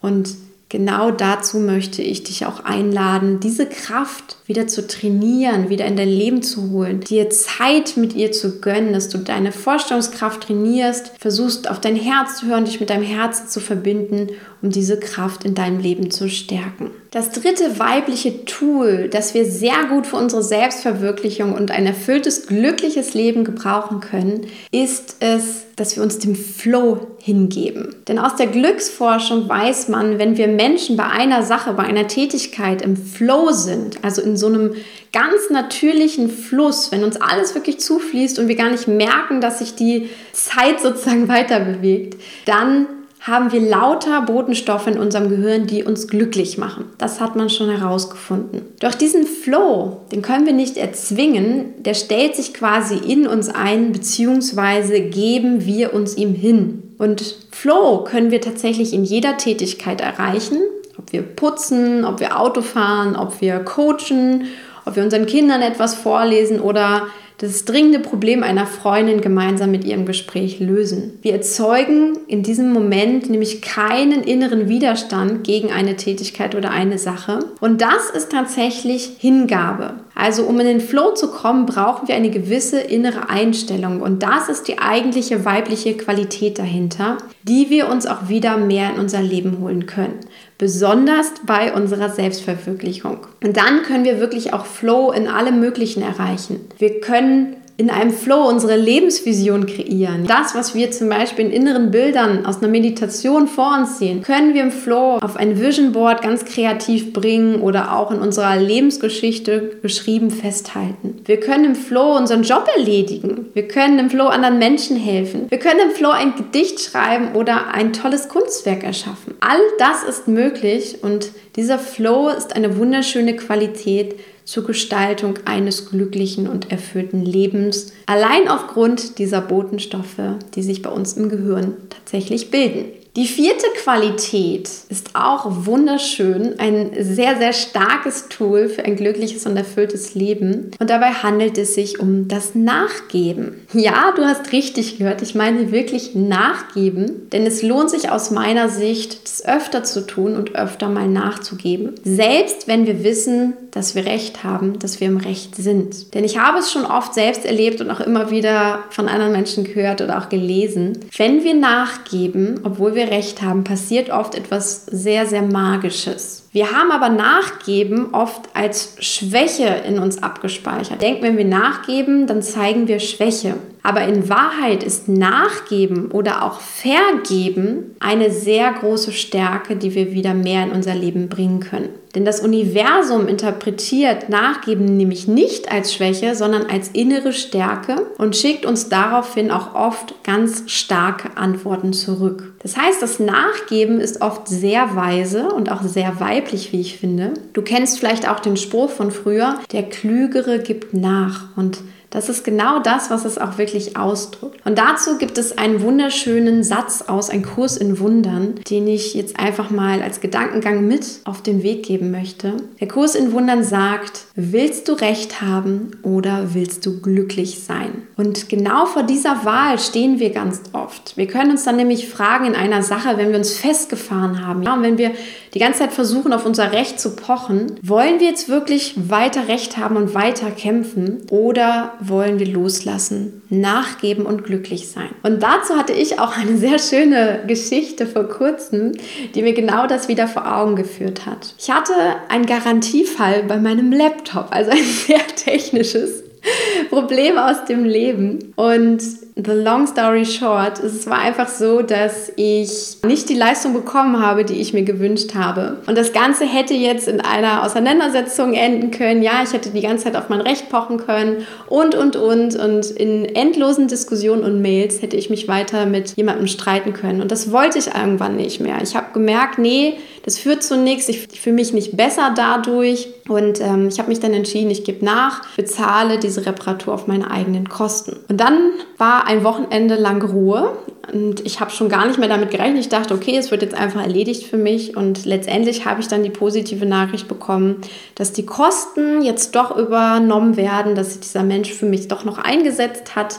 und 0.00 0.30
genau 0.68 1.10
dazu 1.10 1.58
möchte 1.58 2.02
ich 2.02 2.24
dich 2.24 2.46
auch 2.46 2.64
einladen, 2.64 3.38
diese 3.40 3.66
Kraft 3.66 4.36
wieder 4.46 4.66
zu 4.66 4.86
trainieren, 4.86 5.68
wieder 5.68 5.86
in 5.86 5.96
dein 5.96 6.08
Leben 6.08 6.42
zu 6.42 6.70
holen, 6.70 7.00
dir 7.00 7.30
Zeit 7.30 7.96
mit 7.96 8.14
ihr 8.14 8.32
zu 8.32 8.60
gönnen, 8.60 8.92
dass 8.92 9.08
du 9.08 9.18
deine 9.18 9.52
Vorstellungskraft 9.52 10.44
trainierst, 10.44 11.12
versuchst 11.18 11.70
auf 11.70 11.80
dein 11.80 11.96
Herz 11.96 12.38
zu 12.38 12.46
hören, 12.46 12.64
dich 12.64 12.80
mit 12.80 12.90
deinem 12.90 13.04
Herzen 13.04 13.48
zu 13.48 13.60
verbinden, 13.60 14.28
um 14.62 14.70
diese 14.70 14.98
Kraft 14.98 15.44
in 15.44 15.54
deinem 15.54 15.78
Leben 15.78 16.10
zu 16.10 16.28
stärken. 16.28 16.90
Das 17.16 17.30
dritte 17.30 17.78
weibliche 17.78 18.44
Tool, 18.44 19.08
das 19.10 19.32
wir 19.32 19.46
sehr 19.46 19.84
gut 19.88 20.06
für 20.06 20.16
unsere 20.16 20.42
Selbstverwirklichung 20.42 21.54
und 21.54 21.70
ein 21.70 21.86
erfülltes, 21.86 22.46
glückliches 22.46 23.14
Leben 23.14 23.42
gebrauchen 23.42 24.00
können, 24.00 24.48
ist 24.70 25.16
es, 25.20 25.64
dass 25.76 25.96
wir 25.96 26.02
uns 26.02 26.18
dem 26.18 26.34
Flow 26.34 27.06
hingeben. 27.16 27.96
Denn 28.06 28.18
aus 28.18 28.36
der 28.36 28.48
Glücksforschung 28.48 29.48
weiß 29.48 29.88
man, 29.88 30.18
wenn 30.18 30.36
wir 30.36 30.46
Menschen 30.46 30.98
bei 30.98 31.06
einer 31.06 31.42
Sache, 31.42 31.72
bei 31.72 31.84
einer 31.84 32.06
Tätigkeit 32.06 32.82
im 32.82 32.98
Flow 32.98 33.50
sind, 33.50 34.04
also 34.04 34.20
in 34.20 34.36
so 34.36 34.48
einem 34.48 34.74
ganz 35.14 35.48
natürlichen 35.48 36.28
Fluss, 36.28 36.92
wenn 36.92 37.02
uns 37.02 37.18
alles 37.18 37.54
wirklich 37.54 37.80
zufließt 37.80 38.38
und 38.38 38.48
wir 38.48 38.56
gar 38.56 38.68
nicht 38.68 38.88
merken, 38.88 39.40
dass 39.40 39.60
sich 39.60 39.74
die 39.74 40.10
Zeit 40.34 40.82
sozusagen 40.82 41.28
weiter 41.28 41.60
bewegt, 41.60 42.20
dann 42.44 42.88
haben 43.20 43.50
wir 43.50 43.60
lauter 43.60 44.22
Botenstoffe 44.22 44.86
in 44.86 44.98
unserem 44.98 45.28
Gehirn, 45.28 45.66
die 45.66 45.82
uns 45.82 46.06
glücklich 46.06 46.58
machen. 46.58 46.84
Das 46.98 47.20
hat 47.20 47.34
man 47.34 47.50
schon 47.50 47.70
herausgefunden. 47.70 48.62
Doch 48.80 48.94
diesen 48.94 49.26
Flow, 49.26 50.02
den 50.12 50.22
können 50.22 50.46
wir 50.46 50.52
nicht 50.52 50.76
erzwingen, 50.76 51.82
der 51.82 51.94
stellt 51.94 52.36
sich 52.36 52.54
quasi 52.54 52.96
in 52.96 53.26
uns 53.26 53.48
ein, 53.48 53.92
beziehungsweise 53.92 55.00
geben 55.00 55.66
wir 55.66 55.92
uns 55.92 56.16
ihm 56.16 56.34
hin. 56.34 56.94
Und 56.98 57.36
Flow 57.50 58.04
können 58.04 58.30
wir 58.30 58.40
tatsächlich 58.40 58.92
in 58.92 59.04
jeder 59.04 59.36
Tätigkeit 59.36 60.00
erreichen, 60.00 60.58
ob 60.98 61.12
wir 61.12 61.22
putzen, 61.22 62.04
ob 62.04 62.20
wir 62.20 62.38
Auto 62.40 62.62
fahren, 62.62 63.16
ob 63.16 63.40
wir 63.40 63.58
coachen, 63.58 64.46
ob 64.84 64.96
wir 64.96 65.02
unseren 65.02 65.26
Kindern 65.26 65.62
etwas 65.62 65.94
vorlesen 65.94 66.60
oder 66.60 67.08
das 67.38 67.66
dringende 67.66 67.98
Problem 67.98 68.42
einer 68.42 68.66
Freundin 68.66 69.20
gemeinsam 69.20 69.70
mit 69.70 69.84
ihrem 69.84 70.06
Gespräch 70.06 70.58
lösen. 70.58 71.18
Wir 71.20 71.34
erzeugen 71.34 72.18
in 72.28 72.42
diesem 72.42 72.72
Moment 72.72 73.28
nämlich 73.28 73.60
keinen 73.60 74.22
inneren 74.22 74.68
Widerstand 74.68 75.44
gegen 75.44 75.70
eine 75.70 75.96
Tätigkeit 75.96 76.54
oder 76.54 76.70
eine 76.70 76.98
Sache. 76.98 77.40
Und 77.60 77.82
das 77.82 78.10
ist 78.10 78.32
tatsächlich 78.32 79.16
Hingabe. 79.18 79.94
Also 80.14 80.44
um 80.44 80.58
in 80.60 80.66
den 80.66 80.80
Flow 80.80 81.12
zu 81.12 81.30
kommen, 81.30 81.66
brauchen 81.66 82.08
wir 82.08 82.14
eine 82.14 82.30
gewisse 82.30 82.80
innere 82.80 83.28
Einstellung. 83.28 84.00
Und 84.00 84.22
das 84.22 84.48
ist 84.48 84.66
die 84.66 84.78
eigentliche 84.78 85.44
weibliche 85.44 85.94
Qualität 85.94 86.58
dahinter, 86.58 87.18
die 87.42 87.68
wir 87.68 87.90
uns 87.90 88.06
auch 88.06 88.30
wieder 88.30 88.56
mehr 88.56 88.94
in 88.94 89.00
unser 89.00 89.20
Leben 89.20 89.58
holen 89.60 89.84
können 89.84 90.20
besonders 90.58 91.32
bei 91.44 91.72
unserer 91.72 92.08
Selbstverwirklichung. 92.08 93.26
Und 93.42 93.56
dann 93.56 93.82
können 93.82 94.04
wir 94.04 94.20
wirklich 94.20 94.52
auch 94.52 94.66
Flow 94.66 95.12
in 95.12 95.28
allem 95.28 95.60
Möglichen 95.60 96.02
erreichen. 96.02 96.60
Wir 96.78 97.00
können 97.00 97.56
in 97.78 97.90
einem 97.90 98.10
Flow 98.10 98.48
unsere 98.48 98.76
Lebensvision 98.76 99.66
kreieren. 99.66 100.26
Das, 100.26 100.54
was 100.54 100.74
wir 100.74 100.90
zum 100.90 101.10
Beispiel 101.10 101.46
in 101.46 101.52
inneren 101.52 101.90
Bildern 101.90 102.46
aus 102.46 102.58
einer 102.58 102.68
Meditation 102.68 103.48
vor 103.48 103.76
uns 103.78 103.98
sehen, 103.98 104.22
können 104.22 104.54
wir 104.54 104.62
im 104.62 104.72
Flow 104.72 105.18
auf 105.20 105.36
ein 105.36 105.60
Vision 105.60 105.92
Board 105.92 106.22
ganz 106.22 106.46
kreativ 106.46 107.12
bringen 107.12 107.60
oder 107.60 107.94
auch 107.94 108.10
in 108.10 108.20
unserer 108.20 108.56
Lebensgeschichte 108.56 109.76
geschrieben 109.82 110.30
festhalten. 110.30 111.20
Wir 111.26 111.38
können 111.38 111.66
im 111.66 111.74
Flow 111.74 112.16
unseren 112.16 112.44
Job 112.44 112.66
erledigen. 112.76 113.46
Wir 113.52 113.68
können 113.68 113.98
im 113.98 114.08
Flow 114.08 114.26
anderen 114.26 114.58
Menschen 114.58 114.96
helfen. 114.96 115.46
Wir 115.50 115.58
können 115.58 115.80
im 115.80 115.90
Flow 115.90 116.10
ein 116.10 116.34
Gedicht 116.34 116.80
schreiben 116.80 117.34
oder 117.34 117.74
ein 117.74 117.92
tolles 117.92 118.28
Kunstwerk 118.28 118.84
erschaffen. 118.84 119.34
All 119.40 119.60
das 119.78 120.02
ist 120.02 120.28
möglich 120.28 120.98
und 121.02 121.30
dieser 121.56 121.78
Flow 121.78 122.30
ist 122.30 122.56
eine 122.56 122.78
wunderschöne 122.78 123.36
Qualität, 123.36 124.14
zur 124.46 124.64
Gestaltung 124.64 125.34
eines 125.44 125.90
glücklichen 125.90 126.48
und 126.48 126.70
erfüllten 126.70 127.22
Lebens, 127.22 127.92
allein 128.06 128.48
aufgrund 128.48 129.18
dieser 129.18 129.42
Botenstoffe, 129.42 130.22
die 130.54 130.62
sich 130.62 130.80
bei 130.80 130.90
uns 130.90 131.14
im 131.14 131.28
Gehirn 131.28 131.74
tatsächlich 131.90 132.50
bilden. 132.50 132.86
Die 133.16 133.26
vierte 133.26 133.66
Qualität 133.82 134.68
ist 134.90 135.12
auch 135.14 135.46
wunderschön, 135.64 136.58
ein 136.58 136.90
sehr, 137.00 137.38
sehr 137.38 137.54
starkes 137.54 138.28
Tool 138.28 138.68
für 138.68 138.84
ein 138.84 138.94
glückliches 138.94 139.46
und 139.46 139.56
erfülltes 139.56 140.14
Leben. 140.14 140.70
Und 140.78 140.90
dabei 140.90 141.12
handelt 141.12 141.56
es 141.56 141.74
sich 141.74 141.98
um 141.98 142.28
das 142.28 142.54
Nachgeben. 142.54 143.54
Ja, 143.72 144.12
du 144.14 144.22
hast 144.26 144.52
richtig 144.52 144.98
gehört, 144.98 145.22
ich 145.22 145.34
meine 145.34 145.72
wirklich 145.72 146.14
Nachgeben, 146.14 147.30
denn 147.30 147.46
es 147.46 147.62
lohnt 147.62 147.88
sich 147.88 148.10
aus 148.10 148.30
meiner 148.30 148.68
Sicht, 148.68 149.24
das 149.24 149.46
öfter 149.46 149.82
zu 149.82 150.06
tun 150.06 150.36
und 150.36 150.54
öfter 150.54 150.90
mal 150.90 151.08
nachzugeben. 151.08 151.94
Selbst 152.04 152.68
wenn 152.68 152.86
wir 152.86 153.02
wissen, 153.02 153.54
dass 153.76 153.94
wir 153.94 154.06
Recht 154.06 154.42
haben, 154.42 154.78
dass 154.78 155.00
wir 155.00 155.06
im 155.06 155.18
Recht 155.18 155.54
sind. 155.54 156.14
Denn 156.14 156.24
ich 156.24 156.38
habe 156.38 156.60
es 156.60 156.72
schon 156.72 156.86
oft 156.86 157.12
selbst 157.12 157.44
erlebt 157.44 157.82
und 157.82 157.90
auch 157.90 158.00
immer 158.00 158.30
wieder 158.30 158.78
von 158.88 159.06
anderen 159.06 159.32
Menschen 159.32 159.64
gehört 159.64 160.00
oder 160.00 160.16
auch 160.16 160.30
gelesen. 160.30 161.00
Wenn 161.14 161.44
wir 161.44 161.54
nachgeben, 161.54 162.60
obwohl 162.64 162.94
wir 162.94 163.10
Recht 163.10 163.42
haben, 163.42 163.64
passiert 163.64 164.08
oft 164.08 164.34
etwas 164.34 164.86
sehr, 164.86 165.26
sehr 165.26 165.42
Magisches. 165.42 166.44
Wir 166.52 166.72
haben 166.72 166.90
aber 166.90 167.10
Nachgeben 167.10 168.14
oft 168.14 168.48
als 168.54 168.96
Schwäche 168.98 169.66
in 169.86 169.98
uns 169.98 170.22
abgespeichert. 170.22 171.02
Denken, 171.02 171.22
wenn 171.22 171.36
wir 171.36 171.44
nachgeben, 171.44 172.26
dann 172.26 172.40
zeigen 172.40 172.88
wir 172.88 172.98
Schwäche. 172.98 173.56
Aber 173.86 174.02
in 174.02 174.28
Wahrheit 174.28 174.82
ist 174.82 175.06
Nachgeben 175.06 176.10
oder 176.10 176.42
auch 176.42 176.58
Vergeben 176.58 177.94
eine 178.00 178.32
sehr 178.32 178.72
große 178.72 179.12
Stärke, 179.12 179.76
die 179.76 179.94
wir 179.94 180.10
wieder 180.10 180.34
mehr 180.34 180.64
in 180.64 180.72
unser 180.72 180.96
Leben 180.96 181.28
bringen 181.28 181.60
können. 181.60 181.90
Denn 182.16 182.24
das 182.24 182.40
Universum 182.40 183.28
interpretiert 183.28 184.28
Nachgeben 184.28 184.96
nämlich 184.96 185.28
nicht 185.28 185.70
als 185.70 185.94
Schwäche, 185.94 186.34
sondern 186.34 186.66
als 186.66 186.88
innere 186.88 187.32
Stärke 187.32 188.06
und 188.18 188.34
schickt 188.34 188.66
uns 188.66 188.88
daraufhin 188.88 189.52
auch 189.52 189.76
oft 189.76 190.16
ganz 190.24 190.64
starke 190.66 191.36
Antworten 191.36 191.92
zurück. 191.92 192.54
Das 192.64 192.76
heißt, 192.76 193.00
das 193.00 193.20
Nachgeben 193.20 194.00
ist 194.00 194.20
oft 194.20 194.48
sehr 194.48 194.96
weise 194.96 195.50
und 195.52 195.70
auch 195.70 195.82
sehr 195.82 196.18
weiblich, 196.18 196.72
wie 196.72 196.80
ich 196.80 196.98
finde. 196.98 197.34
Du 197.52 197.62
kennst 197.62 198.00
vielleicht 198.00 198.28
auch 198.28 198.40
den 198.40 198.56
Spruch 198.56 198.90
von 198.90 199.12
früher, 199.12 199.60
der 199.70 199.84
Klügere 199.84 200.58
gibt 200.58 200.92
nach. 200.92 201.56
Und 201.56 201.78
das 202.16 202.30
ist 202.30 202.44
genau 202.44 202.78
das, 202.78 203.10
was 203.10 203.26
es 203.26 203.36
auch 203.36 203.58
wirklich 203.58 203.98
ausdrückt. 203.98 204.64
Und 204.64 204.78
dazu 204.78 205.18
gibt 205.18 205.36
es 205.36 205.58
einen 205.58 205.82
wunderschönen 205.82 206.64
Satz 206.64 207.04
aus 207.06 207.28
Ein 207.28 207.42
Kurs 207.42 207.76
in 207.76 207.98
Wundern, 207.98 208.54
den 208.70 208.88
ich 208.88 209.12
jetzt 209.12 209.38
einfach 209.38 209.68
mal 209.68 210.00
als 210.00 210.22
Gedankengang 210.22 210.88
mit 210.88 211.20
auf 211.24 211.42
den 211.42 211.62
Weg 211.62 211.82
geben 211.82 212.10
möchte. 212.10 212.54
Der 212.80 212.88
Kurs 212.88 213.16
in 213.16 213.32
Wundern 213.32 213.62
sagt, 213.62 214.24
willst 214.34 214.88
du 214.88 214.94
Recht 214.94 215.42
haben 215.42 215.90
oder 216.02 216.54
willst 216.54 216.86
du 216.86 217.02
glücklich 217.02 217.62
sein? 217.62 218.06
Und 218.16 218.48
genau 218.48 218.86
vor 218.86 219.02
dieser 219.02 219.44
Wahl 219.44 219.78
stehen 219.78 220.18
wir 220.18 220.30
ganz 220.30 220.62
oft. 220.72 221.18
Wir 221.18 221.26
können 221.26 221.50
uns 221.50 221.64
dann 221.64 221.76
nämlich 221.76 222.08
fragen 222.08 222.46
in 222.46 222.54
einer 222.54 222.82
Sache, 222.82 223.18
wenn 223.18 223.28
wir 223.28 223.36
uns 223.36 223.52
festgefahren 223.52 224.46
haben, 224.46 224.62
ja, 224.62 224.72
und 224.72 224.82
wenn 224.82 224.96
wir 224.96 225.10
die 225.52 225.58
ganze 225.58 225.80
Zeit 225.80 225.92
versuchen, 225.92 226.32
auf 226.32 226.44
unser 226.44 226.72
Recht 226.72 226.98
zu 226.98 227.16
pochen, 227.16 227.76
wollen 227.82 228.20
wir 228.20 228.28
jetzt 228.28 228.48
wirklich 228.48 228.94
weiter 229.10 229.48
Recht 229.48 229.76
haben 229.76 229.96
und 229.96 230.14
weiter 230.14 230.50
kämpfen 230.50 231.22
oder 231.30 231.94
wollen 232.08 232.38
wir 232.38 232.46
loslassen, 232.46 233.42
nachgeben 233.48 234.26
und 234.26 234.44
glücklich 234.44 234.88
sein? 234.88 235.08
Und 235.22 235.42
dazu 235.42 235.76
hatte 235.76 235.92
ich 235.92 236.18
auch 236.18 236.36
eine 236.36 236.56
sehr 236.56 236.78
schöne 236.78 237.44
Geschichte 237.46 238.06
vor 238.06 238.28
kurzem, 238.28 238.92
die 239.34 239.42
mir 239.42 239.52
genau 239.52 239.86
das 239.86 240.08
wieder 240.08 240.28
vor 240.28 240.52
Augen 240.52 240.76
geführt 240.76 241.26
hat. 241.26 241.54
Ich 241.58 241.70
hatte 241.70 241.92
einen 242.28 242.46
Garantiefall 242.46 243.44
bei 243.44 243.58
meinem 243.58 243.92
Laptop, 243.92 244.48
also 244.50 244.70
ein 244.70 244.84
sehr 245.06 245.26
technisches 245.36 246.25
Problem 246.90 247.38
aus 247.38 247.64
dem 247.64 247.84
Leben. 247.84 248.52
Und 248.56 249.02
the 249.36 249.52
long 249.52 249.86
story 249.86 250.24
short, 250.24 250.78
es 250.78 251.06
war 251.08 251.18
einfach 251.18 251.48
so, 251.48 251.82
dass 251.82 252.32
ich 252.36 252.96
nicht 253.04 253.28
die 253.28 253.34
Leistung 253.34 253.74
bekommen 253.74 254.24
habe, 254.24 254.44
die 254.44 254.54
ich 254.54 254.72
mir 254.72 254.82
gewünscht 254.82 255.34
habe. 255.34 255.78
Und 255.86 255.98
das 255.98 256.12
Ganze 256.12 256.46
hätte 256.46 256.72
jetzt 256.72 257.06
in 257.06 257.20
einer 257.20 257.62
Auseinandersetzung 257.62 258.54
enden 258.54 258.90
können. 258.90 259.22
Ja, 259.22 259.42
ich 259.44 259.52
hätte 259.52 259.70
die 259.70 259.82
ganze 259.82 260.04
Zeit 260.04 260.16
auf 260.16 260.30
mein 260.30 260.40
Recht 260.40 260.70
pochen 260.70 260.96
können 260.96 261.46
und, 261.68 261.94
und, 261.94 262.16
und. 262.16 262.56
Und 262.56 262.90
in 262.92 263.26
endlosen 263.26 263.88
Diskussionen 263.88 264.42
und 264.42 264.62
Mails 264.62 265.02
hätte 265.02 265.16
ich 265.16 265.28
mich 265.28 265.48
weiter 265.48 265.84
mit 265.84 266.16
jemandem 266.16 266.46
streiten 266.46 266.94
können. 266.94 267.20
Und 267.20 267.30
das 267.30 267.52
wollte 267.52 267.78
ich 267.78 267.88
irgendwann 267.88 268.36
nicht 268.36 268.60
mehr. 268.60 268.78
Ich 268.82 268.96
habe 268.96 269.08
gemerkt, 269.12 269.58
nee, 269.58 269.98
das 270.26 270.38
führt 270.38 270.64
zu 270.64 270.76
nichts. 270.76 271.08
Ich 271.08 271.40
fühle 271.40 271.54
mich 271.54 271.72
nicht 271.72 271.96
besser 271.96 272.34
dadurch. 272.34 273.08
Und 273.28 273.60
ähm, 273.60 273.88
ich 273.88 274.00
habe 274.00 274.08
mich 274.08 274.18
dann 274.18 274.34
entschieden, 274.34 274.70
ich 274.72 274.82
gebe 274.82 275.04
nach, 275.04 275.54
bezahle 275.56 276.18
diese 276.18 276.44
Reparatur 276.44 276.92
auf 276.92 277.06
meine 277.06 277.30
eigenen 277.30 277.68
Kosten. 277.68 278.16
Und 278.28 278.40
dann 278.40 278.72
war 278.98 279.26
ein 279.28 279.44
Wochenende 279.44 279.94
lang 279.94 280.20
Ruhe. 280.22 280.76
Und 281.12 281.46
ich 281.46 281.60
habe 281.60 281.70
schon 281.70 281.88
gar 281.88 282.06
nicht 282.06 282.18
mehr 282.18 282.28
damit 282.28 282.50
gerechnet. 282.50 282.80
Ich 282.80 282.88
dachte, 282.88 283.14
okay, 283.14 283.36
es 283.38 283.52
wird 283.52 283.62
jetzt 283.62 283.76
einfach 283.76 284.02
erledigt 284.02 284.42
für 284.42 284.56
mich. 284.56 284.96
Und 284.96 285.24
letztendlich 285.26 285.86
habe 285.86 286.00
ich 286.00 286.08
dann 286.08 286.24
die 286.24 286.30
positive 286.30 286.86
Nachricht 286.86 287.28
bekommen, 287.28 287.76
dass 288.16 288.32
die 288.32 288.44
Kosten 288.44 289.22
jetzt 289.22 289.54
doch 289.54 289.76
übernommen 289.76 290.56
werden, 290.56 290.96
dass 290.96 291.12
sich 291.12 291.20
dieser 291.20 291.44
Mensch 291.44 291.72
für 291.72 291.86
mich 291.86 292.08
doch 292.08 292.24
noch 292.24 292.38
eingesetzt 292.38 293.14
hat 293.14 293.38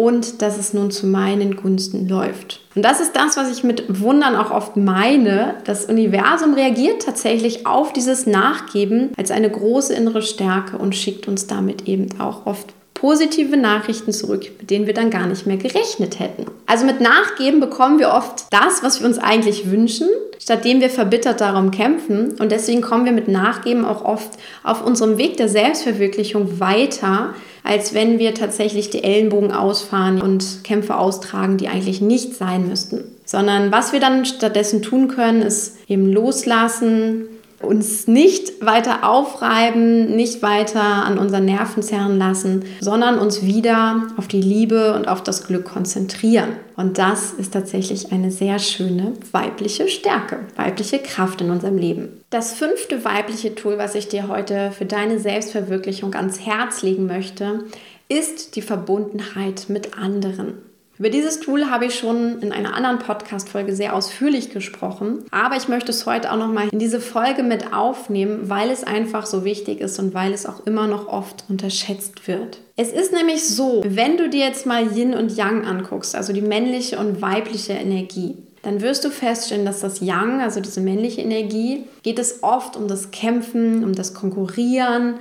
und 0.00 0.40
dass 0.40 0.56
es 0.56 0.72
nun 0.72 0.90
zu 0.90 1.06
meinen 1.06 1.56
Gunsten 1.56 2.08
läuft. 2.08 2.60
Und 2.74 2.82
das 2.82 3.02
ist 3.02 3.14
das, 3.14 3.36
was 3.36 3.52
ich 3.52 3.64
mit 3.64 4.00
Wundern 4.00 4.34
auch 4.34 4.50
oft 4.50 4.74
meine. 4.78 5.56
Das 5.64 5.84
Universum 5.84 6.54
reagiert 6.54 7.02
tatsächlich 7.02 7.66
auf 7.66 7.92
dieses 7.92 8.26
Nachgeben 8.26 9.10
als 9.18 9.30
eine 9.30 9.50
große 9.50 9.92
innere 9.92 10.22
Stärke 10.22 10.78
und 10.78 10.96
schickt 10.96 11.28
uns 11.28 11.46
damit 11.46 11.86
eben 11.86 12.18
auch 12.18 12.46
oft 12.46 12.72
positive 13.00 13.56
Nachrichten 13.56 14.12
zurück, 14.12 14.50
mit 14.58 14.70
denen 14.70 14.86
wir 14.86 14.92
dann 14.92 15.08
gar 15.10 15.26
nicht 15.26 15.46
mehr 15.46 15.56
gerechnet 15.56 16.18
hätten. 16.18 16.44
Also 16.66 16.84
mit 16.84 17.00
Nachgeben 17.00 17.58
bekommen 17.58 17.98
wir 17.98 18.10
oft 18.10 18.44
das, 18.50 18.82
was 18.82 19.00
wir 19.00 19.06
uns 19.06 19.18
eigentlich 19.18 19.70
wünschen, 19.70 20.06
stattdem 20.38 20.82
wir 20.82 20.90
verbittert 20.90 21.40
darum 21.40 21.70
kämpfen. 21.70 22.38
Und 22.38 22.52
deswegen 22.52 22.82
kommen 22.82 23.06
wir 23.06 23.12
mit 23.12 23.26
Nachgeben 23.26 23.86
auch 23.86 24.04
oft 24.04 24.32
auf 24.62 24.84
unserem 24.84 25.16
Weg 25.16 25.38
der 25.38 25.48
Selbstverwirklichung 25.48 26.60
weiter, 26.60 27.34
als 27.64 27.94
wenn 27.94 28.18
wir 28.18 28.34
tatsächlich 28.34 28.90
die 28.90 29.02
Ellenbogen 29.02 29.52
ausfahren 29.52 30.20
und 30.20 30.62
Kämpfe 30.62 30.96
austragen, 30.96 31.56
die 31.56 31.68
eigentlich 31.68 32.02
nicht 32.02 32.34
sein 32.34 32.68
müssten. 32.68 33.04
Sondern 33.24 33.72
was 33.72 33.92
wir 33.92 34.00
dann 34.00 34.26
stattdessen 34.26 34.82
tun 34.82 35.08
können, 35.08 35.40
ist 35.40 35.78
eben 35.88 36.12
loslassen, 36.12 37.28
uns 37.62 38.06
nicht 38.06 38.64
weiter 38.64 39.08
aufreiben, 39.08 40.16
nicht 40.16 40.42
weiter 40.42 40.82
an 40.82 41.18
unseren 41.18 41.44
Nerven 41.44 41.82
zerren 41.82 42.18
lassen, 42.18 42.64
sondern 42.80 43.18
uns 43.18 43.42
wieder 43.42 44.06
auf 44.16 44.28
die 44.28 44.40
Liebe 44.40 44.94
und 44.94 45.08
auf 45.08 45.22
das 45.22 45.46
Glück 45.46 45.66
konzentrieren. 45.66 46.50
Und 46.76 46.98
das 46.98 47.32
ist 47.32 47.52
tatsächlich 47.52 48.12
eine 48.12 48.30
sehr 48.30 48.58
schöne 48.58 49.12
weibliche 49.32 49.88
Stärke, 49.88 50.38
weibliche 50.56 50.98
Kraft 50.98 51.42
in 51.42 51.50
unserem 51.50 51.76
Leben. 51.76 52.08
Das 52.30 52.54
fünfte 52.54 53.04
weibliche 53.04 53.54
Tool, 53.54 53.76
was 53.76 53.94
ich 53.94 54.08
dir 54.08 54.28
heute 54.28 54.70
für 54.70 54.86
deine 54.86 55.18
Selbstverwirklichung 55.18 56.14
ans 56.14 56.40
Herz 56.40 56.82
legen 56.82 57.06
möchte, 57.06 57.64
ist 58.08 58.56
die 58.56 58.62
Verbundenheit 58.62 59.66
mit 59.68 59.98
anderen. 59.98 60.69
Über 61.00 61.08
dieses 61.08 61.40
Tool 61.40 61.70
habe 61.70 61.86
ich 61.86 61.94
schon 61.94 62.42
in 62.42 62.52
einer 62.52 62.74
anderen 62.74 62.98
Podcast-Folge 62.98 63.74
sehr 63.74 63.96
ausführlich 63.96 64.50
gesprochen, 64.50 65.24
aber 65.30 65.56
ich 65.56 65.66
möchte 65.66 65.92
es 65.92 66.04
heute 66.04 66.30
auch 66.30 66.36
nochmal 66.36 66.68
in 66.70 66.78
diese 66.78 67.00
Folge 67.00 67.42
mit 67.42 67.72
aufnehmen, 67.72 68.50
weil 68.50 68.68
es 68.68 68.84
einfach 68.84 69.24
so 69.24 69.42
wichtig 69.42 69.80
ist 69.80 69.98
und 69.98 70.12
weil 70.12 70.34
es 70.34 70.44
auch 70.44 70.66
immer 70.66 70.86
noch 70.86 71.08
oft 71.08 71.44
unterschätzt 71.48 72.28
wird. 72.28 72.58
Es 72.76 72.92
ist 72.92 73.14
nämlich 73.14 73.48
so, 73.48 73.82
wenn 73.86 74.18
du 74.18 74.28
dir 74.28 74.44
jetzt 74.44 74.66
mal 74.66 74.94
Yin 74.94 75.14
und 75.14 75.34
Yang 75.34 75.64
anguckst, 75.64 76.14
also 76.14 76.34
die 76.34 76.42
männliche 76.42 76.98
und 76.98 77.22
weibliche 77.22 77.72
Energie, 77.72 78.36
dann 78.60 78.82
wirst 78.82 79.02
du 79.02 79.08
feststellen, 79.08 79.64
dass 79.64 79.80
das 79.80 80.00
Yang, 80.00 80.42
also 80.42 80.60
diese 80.60 80.82
männliche 80.82 81.22
Energie, 81.22 81.84
geht 82.02 82.18
es 82.18 82.42
oft 82.42 82.76
um 82.76 82.88
das 82.88 83.10
Kämpfen, 83.10 83.84
um 83.84 83.94
das 83.94 84.12
Konkurrieren 84.12 85.14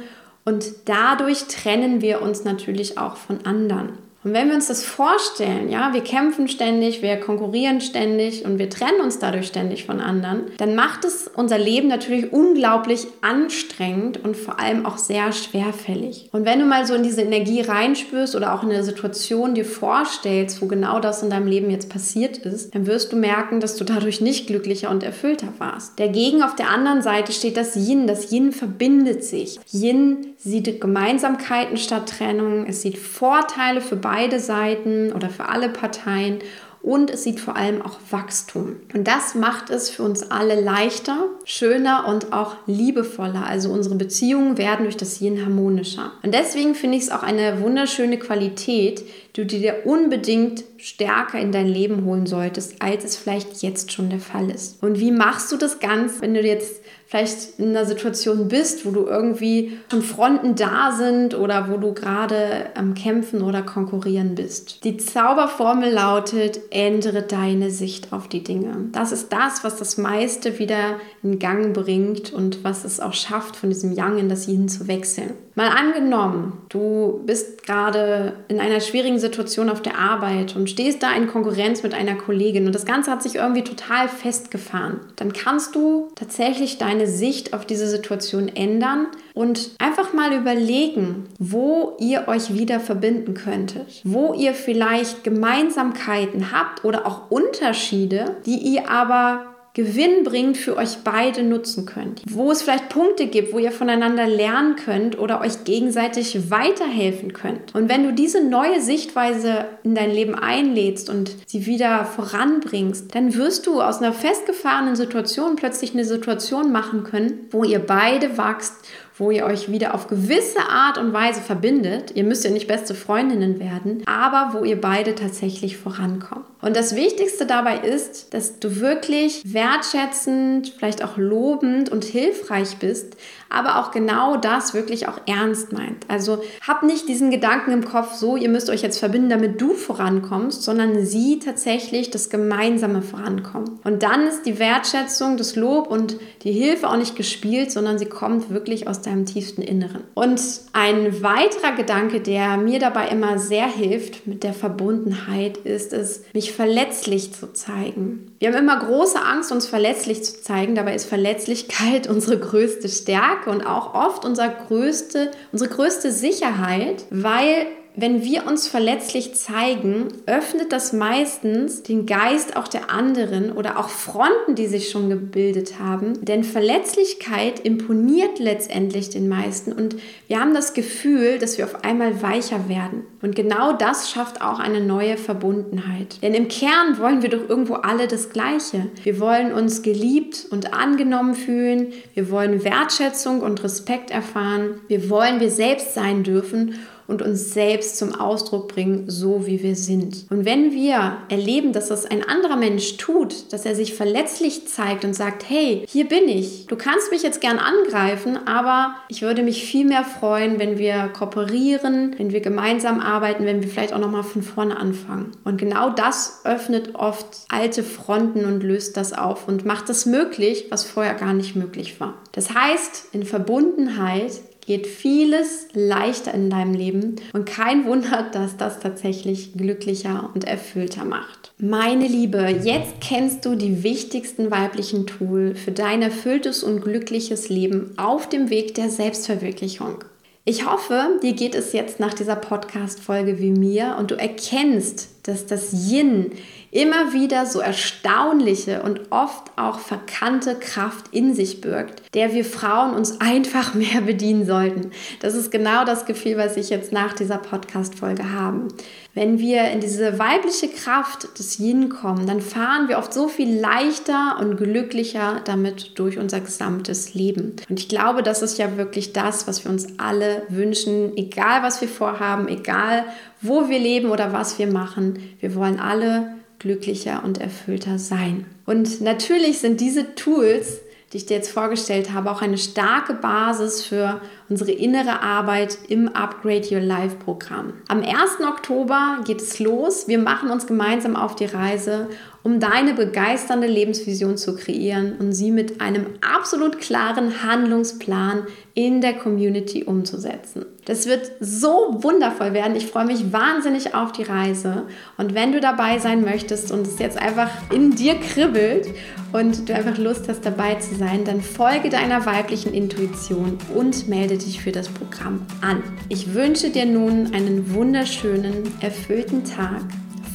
und 0.44 0.66
dadurch 0.84 1.46
trennen 1.46 2.02
wir 2.02 2.22
uns 2.22 2.44
natürlich 2.44 2.98
auch 2.98 3.16
von 3.16 3.46
anderen. 3.46 4.09
Und 4.24 4.34
wenn 4.34 4.50
wir 4.50 4.56
uns 4.56 4.68
das 4.68 4.84
vorstellen, 4.84 5.70
ja, 5.70 5.94
wir 5.94 6.02
kämpfen 6.02 6.50
ständig, 6.50 7.02
wir 7.02 7.18
konkurrieren 7.18 7.80
ständig 7.80 8.44
und 8.44 8.60
wir 8.60 8.70
trennen 8.70 9.00
uns 9.02 9.20
dadurch 9.20 9.48
ständig 9.48 9.86
von 9.86 10.02
anderen, 10.02 10.44
dann 10.58 10.76
macht 10.76 11.06
es 11.06 11.30
unser 11.34 11.58
Leben 11.58 11.88
natürlich 11.88 12.34
unglaublich 12.34 13.08
anstrengend 13.22 14.22
und 14.24 14.36
vor 14.36 14.60
allem 14.60 14.86
auch 14.86 14.98
sehr 14.98 15.32
schwerfällig. 15.32 16.30
Und 16.34 16.46
wenn 16.46 16.60
du 16.60 16.66
mal 16.66 16.86
so 16.86 16.96
in 16.96 17.04
diese 17.04 17.22
Energie 17.22 17.62
reinspürst 17.62 18.36
oder 18.36 18.54
auch 18.54 18.64
in 18.64 18.72
eine 18.72 18.84
Situation 18.84 19.56
dir 19.56 19.66
vorstellst, 19.66 20.62
wo 20.62 20.68
genau 20.68 21.00
das 21.00 21.24
in 21.24 21.30
deinem 21.30 21.48
Leben 21.48 21.70
jetzt 21.70 21.90
passiert 21.90 22.38
ist, 22.40 22.76
dann 22.76 22.88
wirst 22.88 23.14
du 23.14 23.16
merken, 23.16 23.62
dass 23.62 23.78
du 23.78 23.86
dadurch 23.86 24.20
nicht 24.20 24.48
glücklicher 24.48 24.90
und 24.90 25.02
erfüllter 25.02 25.54
warst. 25.60 25.98
Dagegen 25.98 26.44
auf 26.44 26.56
der 26.56 26.70
anderen 26.70 27.02
Seite 27.02 27.32
steht 27.32 27.56
das 27.56 27.78
Yin. 27.78 28.06
Das 28.06 28.32
Yin 28.32 28.52
verbindet 28.52 29.24
sich. 29.24 29.60
Yin 29.72 30.34
sieht 30.38 30.82
Gemeinsamkeiten 30.82 31.78
statt 31.78 32.10
Trennung. 32.10 32.66
Es 32.66 32.82
sieht 32.82 32.98
Vorteile 32.98 33.82
für 33.82 33.96
beide 33.96 34.09
beide 34.10 34.40
Seiten 34.40 35.14
oder 35.14 35.30
für 35.30 35.46
alle 35.46 35.70
Parteien 35.70 36.40
und 36.82 37.12
es 37.12 37.24
sieht 37.24 37.40
vor 37.40 37.58
allem 37.58 37.82
auch 37.82 37.98
Wachstum. 38.10 38.78
Und 38.94 39.08
das 39.08 39.36
macht 39.36 39.70
es 39.70 39.90
für 39.90 40.04
uns 40.04 40.32
alle 40.32 40.60
leichter, 40.60 41.26
schöner 41.44 42.08
und 42.08 42.32
auch 42.32 42.56
liebevoller. 42.68 43.46
Also 43.46 43.70
unsere 43.70 43.96
Beziehungen 43.96 44.58
werden 44.58 44.84
durch 44.84 44.96
das 44.98 45.20
Yin 45.20 45.44
harmonischer. 45.44 46.14
Und 46.24 46.34
deswegen 46.34 46.76
finde 46.76 46.98
ich 46.98 47.04
es 47.04 47.12
auch 47.12 47.22
eine 47.22 47.62
wunderschöne 47.62 48.18
Qualität, 48.18 49.04
die 49.36 49.42
du 49.42 49.46
dir 49.46 49.82
unbedingt 49.86 50.64
stärker 50.78 51.38
in 51.40 51.52
dein 51.52 51.68
Leben 51.68 52.06
holen 52.06 52.26
solltest, 52.26 52.82
als 52.82 53.04
es 53.04 53.18
vielleicht 53.18 53.62
jetzt 53.62 53.92
schon 53.92 54.10
der 54.10 54.20
Fall 54.20 54.50
ist. 54.50 54.82
Und 54.82 55.00
wie 55.00 55.12
machst 55.12 55.52
du 55.52 55.58
das 55.58 55.80
ganz, 55.80 56.22
wenn 56.22 56.34
du 56.34 56.42
jetzt 56.42 56.79
vielleicht 57.10 57.58
in 57.58 57.70
einer 57.70 57.86
Situation 57.86 58.50
bist, 58.50 58.86
wo 58.86 58.92
du 58.92 59.08
irgendwie 59.08 59.80
schon 59.90 60.04
Fronten 60.04 60.54
da 60.54 60.92
sind 60.92 61.34
oder 61.34 61.68
wo 61.72 61.78
du 61.78 61.92
gerade 61.92 62.68
am 62.76 62.94
Kämpfen 62.94 63.42
oder 63.42 63.64
Konkurrieren 63.64 64.36
bist. 64.36 64.84
Die 64.84 64.98
Zauberformel 64.98 65.92
lautet, 65.92 66.60
ändere 66.70 67.24
deine 67.24 67.72
Sicht 67.72 68.14
auf 68.14 68.28
die 68.28 68.44
Dinge. 68.44 68.90
Das 68.92 69.12
ist 69.12 69.34
das, 69.34 69.64
was 69.64 69.78
das 69.78 69.98
meiste 69.98 70.60
wieder 70.60 71.00
in 71.24 71.40
Gang 71.40 71.74
bringt 71.74 72.32
und 72.32 72.64
was 72.64 72.84
es 72.84 73.00
auch 73.00 73.14
schafft, 73.14 73.56
von 73.56 73.70
diesem 73.70 73.92
Yang 73.92 74.20
in 74.20 74.30
das 74.30 74.48
Yin 74.48 74.70
zu 74.70 74.88
wechseln. 74.88 75.32
Mal 75.60 75.76
angenommen, 75.78 76.62
du 76.70 77.20
bist 77.26 77.66
gerade 77.66 78.32
in 78.48 78.62
einer 78.62 78.80
schwierigen 78.80 79.20
Situation 79.20 79.70
auf 79.70 79.82
der 79.82 80.00
Arbeit 80.00 80.56
und 80.56 80.70
stehst 80.70 81.04
da 81.04 81.12
in 81.12 81.28
Konkurrenz 81.28 81.84
mit 81.84 81.94
einer 81.94 82.16
Kollegin 82.16 82.66
und 82.66 82.74
das 82.74 82.86
Ganze 82.86 83.12
hat 83.12 83.22
sich 83.22 83.36
irgendwie 83.36 83.66
total 83.66 84.08
festgefahren. 84.08 85.02
Dann 85.18 85.34
kannst 85.34 85.76
du 85.76 86.08
tatsächlich 86.16 86.78
deine 86.78 87.08
Sicht 87.08 87.54
auf 87.54 87.66
diese 87.66 87.90
Situation 87.90 88.48
ändern 88.48 89.08
und 89.34 89.72
einfach 89.80 90.14
mal 90.14 90.32
überlegen, 90.32 91.26
wo 91.40 91.98
ihr 92.00 92.30
euch 92.30 92.54
wieder 92.54 92.80
verbinden 92.80 93.34
könntet, 93.34 94.00
wo 94.06 94.34
ihr 94.34 94.54
vielleicht 94.54 95.26
Gemeinsamkeiten 95.26 96.54
habt 96.54 96.86
oder 96.86 97.06
auch 97.06 97.30
Unterschiede, 97.30 98.38
die 98.46 98.60
ihr 98.60 98.90
aber 98.90 99.59
gewinnbringend 99.80 100.58
für 100.58 100.76
euch 100.76 100.98
beide 101.06 101.42
nutzen 101.42 101.86
könnt. 101.86 102.22
Wo 102.30 102.52
es 102.52 102.62
vielleicht 102.62 102.90
Punkte 102.90 103.28
gibt, 103.28 103.54
wo 103.54 103.60
ihr 103.60 103.72
voneinander 103.72 104.28
lernen 104.28 104.76
könnt 104.76 105.18
oder 105.18 105.40
euch 105.40 105.64
gegenseitig 105.64 106.52
weiterhelfen 106.52 107.32
könnt. 107.32 107.74
Und 107.74 107.88
wenn 107.88 108.04
du 108.04 108.12
diese 108.12 108.44
neue 108.44 108.82
Sichtweise 108.82 109.66
in 109.84 109.96
dein 109.96 110.12
Leben 110.12 110.36
einlädst 110.36 111.10
und 111.10 111.34
sie 111.46 111.66
wieder 111.66 112.04
voranbringst, 112.04 113.16
dann 113.16 113.36
wirst 113.36 113.68
du 113.68 113.82
aus 113.82 114.00
einer 114.00 114.12
festgefahrenen 114.12 114.98
Situation 114.98 115.56
plötzlich 115.56 115.94
eine 115.94 116.04
Situation 116.04 116.74
machen 116.74 117.06
können, 117.06 117.48
wo 117.52 117.64
ihr 117.64 117.80
beide 117.80 118.38
wachst 118.38 118.74
wo 119.20 119.32
ihr 119.32 119.46
euch 119.46 119.70
wieder 119.70 119.94
auf 119.94 120.08
gewisse 120.08 120.62
Art 120.70 120.98
und 120.98 121.12
Weise 121.14 121.42
verbindet. 121.42 122.12
Ihr 122.16 122.24
müsst 122.24 122.46
ja 122.46 122.52
nicht 122.52 122.68
beste 122.68 122.96
Freundinnen 122.96 123.60
werden, 123.60 124.02
aber 124.06 124.58
wo 124.58 124.64
ihr 124.64 124.80
beide 124.80 125.14
tatsächlich 125.14 125.78
vorankommt. 125.78 126.46
Und 126.62 126.76
das 126.76 126.96
Wichtigste 126.96 127.46
dabei 127.46 127.80
ist, 127.80 128.34
dass 128.34 128.60
du 128.60 128.80
wirklich 128.80 129.42
wertschätzend, 129.46 130.74
vielleicht 130.78 131.04
auch 131.04 131.18
lobend 131.18 131.90
und 131.90 132.06
hilfreich 132.06 132.78
bist, 132.78 133.18
aber 133.50 133.80
auch 133.80 133.92
genau 133.92 134.38
das 134.38 134.74
wirklich 134.74 135.08
auch 135.08 135.20
ernst 135.26 135.74
meint. 135.74 136.06
Also 136.08 136.42
hab 136.66 136.84
nicht 136.84 137.08
diesen 137.08 137.32
Gedanken 137.32 137.72
im 137.72 137.84
Kopf, 137.84 138.14
so, 138.14 138.38
ihr 138.38 138.50
müsst 138.50 138.70
euch 138.70 138.82
jetzt 138.82 139.00
verbinden, 139.00 139.30
damit 139.30 139.60
du 139.60 139.74
vorankommst, 139.74 140.64
sondern 140.64 141.06
sieh 141.06 141.40
tatsächlich 141.40 142.12
das 142.12 142.30
gemeinsame 142.30 143.02
Vorankommen. 143.02 143.80
Und 143.84 144.04
dann 144.04 144.28
ist 144.28 144.46
die 144.46 144.60
Wertschätzung, 144.60 145.38
das 145.38 145.56
Lob 145.56 145.90
und 145.90 146.18
die 146.44 146.52
Hilfe 146.52 146.90
auch 146.90 146.98
nicht 146.98 147.16
gespielt, 147.16 147.72
sondern 147.72 147.98
sie 147.98 148.06
kommt 148.06 148.50
wirklich 148.52 148.88
aus 148.88 149.02
deinem 149.02 149.26
tiefsten 149.26 149.62
Inneren. 149.62 150.04
Und 150.14 150.42
ein 150.74 151.24
weiterer 151.24 151.76
Gedanke, 151.76 152.22
der 152.22 152.58
mir 152.58 152.80
dabei 152.80 153.08
immer 153.08 153.40
sehr 153.40 153.68
hilft 153.68 154.28
mit 154.28 154.44
der 154.44 154.54
Verbundenheit, 154.54 155.58
ist 155.58 155.94
es, 155.94 156.24
mich 156.34 156.52
verletzlich 156.52 157.34
zu 157.34 157.52
zeigen. 157.54 158.29
Wir 158.40 158.50
haben 158.50 158.58
immer 158.58 158.80
große 158.80 159.22
Angst, 159.22 159.52
uns 159.52 159.68
verletzlich 159.68 160.24
zu 160.24 160.42
zeigen. 160.42 160.74
Dabei 160.74 160.96
ist 160.96 161.06
Verletzlichkeit 161.06 162.08
unsere 162.10 162.40
größte 162.40 162.88
Stärke 162.90 163.50
und 163.50 163.66
auch 163.66 163.94
oft 163.94 164.26
unser 164.26 164.48
größte, 164.50 165.32
unsere 165.52 165.70
größte 165.70 166.12
Sicherheit, 166.12 167.04
weil 167.10 167.68
wenn 167.96 168.24
wir 168.24 168.46
uns 168.46 168.68
verletzlich 168.68 169.36
zeigen, 169.36 170.08
öffnet 170.26 170.72
das 170.72 170.94
meistens 170.94 171.84
den 171.84 172.06
Geist 172.06 172.56
auch 172.56 172.68
der 172.68 172.92
anderen 172.92 173.52
oder 173.52 173.78
auch 173.78 173.90
Fronten, 173.90 174.56
die 174.56 174.68
sich 174.68 174.90
schon 174.90 175.10
gebildet 175.10 175.80
haben. 175.80 176.24
Denn 176.24 176.44
Verletzlichkeit 176.44 177.60
imponiert 177.60 178.40
letztendlich 178.40 179.10
den 179.10 179.28
meisten 179.28 179.74
und 179.74 179.98
wir 180.28 180.40
haben 180.40 180.54
das 180.54 180.74
Gefühl, 180.74 181.40
dass 181.40 181.58
wir 181.58 181.66
auf 181.66 181.84
einmal 181.84 182.22
weicher 182.22 182.70
werden. 182.70 183.04
Und 183.22 183.36
genau 183.36 183.74
das 183.74 184.12
schafft 184.12 184.42
auch 184.42 184.60
eine 184.60 184.82
neue 184.82 185.18
Verbundenheit. 185.18 186.22
Denn 186.22 186.34
im 186.34 186.48
Kern 186.48 187.00
wollen 187.00 187.22
wir 187.22 187.30
doch 187.30 187.50
irgendwo 187.50 187.74
alle 187.74 188.08
das 188.08 188.30
Gleiche. 188.30 188.88
Wir 189.04 189.20
wollen 189.20 189.52
uns 189.52 189.82
geliebt 189.82 190.46
und 190.52 190.74
angenommen 190.74 191.34
fühlen. 191.34 191.88
Wir 192.14 192.30
wollen 192.30 192.64
Wertschätzung 192.64 193.42
und 193.42 193.64
Respekt 193.64 194.12
erfahren. 194.12 194.82
Wir 194.88 195.10
wollen 195.10 195.40
wir 195.40 195.52
selbst 195.52 195.94
sein 195.94 196.24
dürfen 196.24 196.76
und 197.10 197.22
uns 197.22 197.54
selbst 197.54 197.98
zum 197.98 198.16
Ausdruck 198.16 198.68
bringen, 198.68 199.06
so 199.08 199.46
wie 199.46 199.64
wir 199.64 199.76
sind. 199.76 200.26
Und 200.30 200.46
wenn 200.46 200.72
wir 200.72 201.18
erleben, 201.30 201.74
dass 201.74 201.90
das 201.90 202.06
ein 202.06 202.24
anderer 202.24 202.56
Mensch 202.56 202.98
tut, 202.98 203.52
dass 203.52 203.66
er 203.66 203.76
sich 203.76 203.96
verletzlich 203.96 204.68
zeigt 204.68 205.04
und 205.04 205.14
sagt, 205.14 205.50
hey, 205.50 205.86
hier 205.88 206.08
bin 206.08 206.28
ich, 206.28 206.68
du 206.68 206.76
kannst 206.76 207.12
mich 207.12 207.24
jetzt 207.24 207.42
gern 207.42 207.58
angreifen, 207.58 208.38
aber 208.48 208.96
ich 209.10 209.22
würde 209.22 209.44
mich 209.44 209.66
viel 209.66 209.86
mehr 209.86 210.04
freuen, 210.04 210.60
wenn 210.60 210.78
wir 210.78 211.10
kooperieren, 211.10 212.16
wenn 212.18 212.32
wir 212.32 212.42
gemeinsam 212.42 213.00
arbeiten, 213.00 213.46
wenn 213.46 213.62
wir 213.62 213.70
vielleicht 213.70 213.94
auch 213.94 214.00
nochmal 214.00 214.24
von 214.24 214.44
vorne 214.44 214.78
anfangen. 214.78 215.32
Und 215.44 215.58
genau 215.58 215.90
das 215.90 216.42
öffnet 216.44 216.96
oft 216.96 217.26
alte 217.50 217.84
Fronten 217.84 218.46
und 218.46 218.62
löst 218.62 218.98
das 218.98 219.14
auf 219.14 219.48
und 219.48 219.66
macht 219.66 219.90
es 219.90 220.06
möglich, 220.06 220.68
was 220.70 220.84
vorher 220.84 221.16
gar 221.16 221.34
nicht 221.34 221.56
möglich 221.56 222.00
war. 222.00 222.14
Das 222.34 222.54
heißt, 222.54 223.10
in 223.14 223.24
Verbundenheit 223.24 224.42
geht 224.70 224.86
vieles 224.86 225.68
leichter 225.74 226.32
in 226.32 226.52
deinem 226.52 226.76
Leben 226.76 227.16
und 227.34 227.48
kein 227.48 227.88
Wunder, 227.88 228.30
dass 228.32 228.56
das 228.56 228.80
tatsächlich 228.80 229.54
glücklicher 229.54 230.30
und 230.36 230.44
erfüllter 230.44 231.06
macht. 231.06 231.54
Meine 231.58 232.06
Liebe, 232.06 232.48
jetzt 232.64 233.02
kennst 233.02 233.46
du 233.46 233.56
die 233.56 233.82
wichtigsten 233.82 234.52
weiblichen 234.52 235.08
Tools 235.08 235.60
für 235.60 235.72
dein 235.72 236.04
erfülltes 236.04 236.62
und 236.62 236.82
glückliches 236.82 237.50
Leben 237.50 237.98
auf 237.98 238.30
dem 238.30 238.52
Weg 238.52 238.76
der 238.76 238.92
Selbstverwirklichung. 238.92 240.04
Ich 240.46 240.68
hoffe, 240.68 241.20
dir 241.24 241.34
geht 241.34 241.56
es 241.56 241.74
jetzt 241.74 242.00
nach 242.00 242.14
dieser 242.14 242.36
Podcast-Folge 242.36 243.40
wie 243.40 243.50
mir 243.50 243.96
und 243.98 244.12
du 244.12 244.20
erkennst, 244.20 245.10
dass 245.24 245.48
das 245.48 245.74
Yin 245.74 246.32
immer 246.72 247.14
wieder 247.14 247.46
so 247.46 247.60
erstaunliche 247.60 248.82
und 248.84 249.12
oft 249.12 249.52
auch 249.56 249.80
verkannte 249.80 250.56
Kraft 250.56 251.06
in 251.12 251.34
sich 251.34 251.62
birgt, 251.62 252.04
der 252.14 252.34
wir 252.34 252.46
Frauen 252.46 252.94
uns 252.94 253.20
einfach 253.22 253.74
mehr 253.74 254.02
bedienen 254.02 254.46
sollten. 254.46 254.92
Das 255.22 255.36
ist 255.36 255.52
genau 255.52 255.86
das 255.86 256.06
Gefühl, 256.06 256.38
was 256.38 256.58
ich 256.58 256.70
jetzt 256.70 256.92
nach 256.92 257.14
dieser 257.14 257.38
Podcast-Folge 257.38 258.32
habe. 258.32 258.68
Wenn 259.16 259.40
wir 259.40 259.70
in 259.72 259.80
diese 259.80 260.20
weibliche 260.20 260.68
Kraft 260.68 261.40
des 261.40 261.60
Yin 261.60 261.90
kommen, 261.90 262.28
dann 262.28 262.42
fahren 262.42 262.88
wir 262.88 263.00
oft 263.00 263.14
so 263.14 263.28
viel 263.28 263.60
leichter 263.60 264.38
und 264.40 264.58
glücklicher 264.58 265.42
damit 265.46 265.98
durch 265.98 266.18
unser 266.18 266.40
gesamtes 266.40 267.16
Leben. 267.16 267.56
Und 267.70 267.80
ich 267.80 267.90
glaube, 267.90 268.22
das 268.22 268.42
ist 268.42 268.60
ja 268.60 268.78
wirklich 268.78 269.12
das, 269.12 269.48
was 269.48 269.66
wir 269.66 269.72
uns 269.72 270.00
alle 270.00 270.44
wünschen, 270.50 271.18
egal 271.18 271.64
was 271.64 271.82
wir 271.82 271.88
vorhaben, 271.88 272.48
egal 272.48 273.06
wo 273.42 273.70
wir 273.70 273.80
leben 273.80 274.10
oder 274.10 274.32
was 274.32 274.60
wir 274.60 274.68
machen. 274.68 275.36
Wir 275.40 275.56
wollen 275.56 275.80
alle 275.80 276.39
glücklicher 276.60 277.24
und 277.24 277.40
erfüllter 277.40 277.98
sein. 277.98 278.46
Und 278.66 279.02
natürlich 279.02 279.60
sind 279.60 279.82
diese 279.82 280.16
Tools, 280.16 280.82
die 281.12 281.18
ich 281.18 281.26
dir 281.26 281.38
jetzt 281.38 281.52
vorgestellt 281.52 282.14
habe, 282.14 282.30
auch 282.30 282.42
eine 282.42 282.58
starke 282.58 283.14
Basis 283.14 283.84
für 283.84 284.22
unsere 284.50 284.72
innere 284.72 285.22
Arbeit 285.22 285.78
im 285.88 286.10
Upgrade 286.10 286.68
Your 286.72 286.82
Life 286.82 287.18
Programm. 287.24 287.74
Am 287.88 288.00
1. 288.00 288.12
Oktober 288.48 289.20
geht 289.26 289.42
es 289.42 289.60
los. 289.60 290.08
Wir 290.08 290.18
machen 290.18 290.50
uns 290.50 290.66
gemeinsam 290.66 291.16
auf 291.16 291.36
die 291.36 291.46
Reise, 291.46 292.08
um 292.42 292.60
deine 292.60 292.94
begeisternde 292.94 293.68
Lebensvision 293.68 294.38
zu 294.38 294.56
kreieren 294.56 295.18
und 295.20 295.34
sie 295.34 295.52
mit 295.52 295.82
einem 295.82 296.06
absolut 296.22 296.80
klaren 296.80 297.44
Handlungsplan 297.44 298.48
in 298.74 299.02
der 299.02 299.14
Community 299.14 299.84
umzusetzen. 299.84 300.66
Das 300.86 301.06
wird 301.06 301.32
so 301.40 301.98
wundervoll 302.00 302.54
werden. 302.54 302.76
Ich 302.76 302.88
freue 302.88 303.06
mich 303.06 303.32
wahnsinnig 303.32 303.94
auf 303.94 304.12
die 304.12 304.24
Reise. 304.24 304.88
Und 305.18 305.36
wenn 305.36 305.52
du 305.52 305.60
dabei 305.60 306.00
sein 306.00 306.22
möchtest 306.22 306.72
und 306.72 306.88
es 306.88 306.98
jetzt 306.98 307.18
einfach 307.18 307.52
in 307.72 307.92
dir 307.92 308.16
kribbelt 308.16 308.88
und 309.32 309.70
du 309.70 309.76
einfach 309.76 310.00
Lust 310.00 310.28
hast, 310.28 310.46
dabei 310.46 310.76
zu 310.76 310.96
sein, 310.96 311.26
dann 311.26 311.42
folge 311.42 311.90
deiner 311.90 312.26
weiblichen 312.26 312.74
Intuition 312.74 313.60
und 313.76 314.08
melde 314.08 314.39
dich 314.46 314.62
für 314.62 314.72
das 314.72 314.90
Programm 314.90 315.46
an. 315.62 315.84
Ich 316.10 316.34
wünsche 316.34 316.70
dir 316.70 316.86
nun 316.86 317.34
einen 317.34 317.74
wunderschönen, 317.74 318.64
erfüllten 318.82 319.44
Tag 319.44 319.82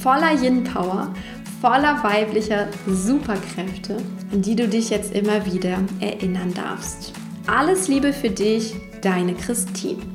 voller 0.00 0.32
Yin-Power, 0.42 1.14
voller 1.60 2.02
weiblicher 2.04 2.68
Superkräfte, 2.86 3.96
an 4.32 4.42
die 4.42 4.54
du 4.54 4.68
dich 4.68 4.90
jetzt 4.90 5.14
immer 5.14 5.46
wieder 5.46 5.78
erinnern 6.00 6.52
darfst. 6.54 7.12
Alles 7.46 7.88
Liebe 7.88 8.12
für 8.12 8.30
dich, 8.30 8.74
deine 9.00 9.34
Christine. 9.34 10.13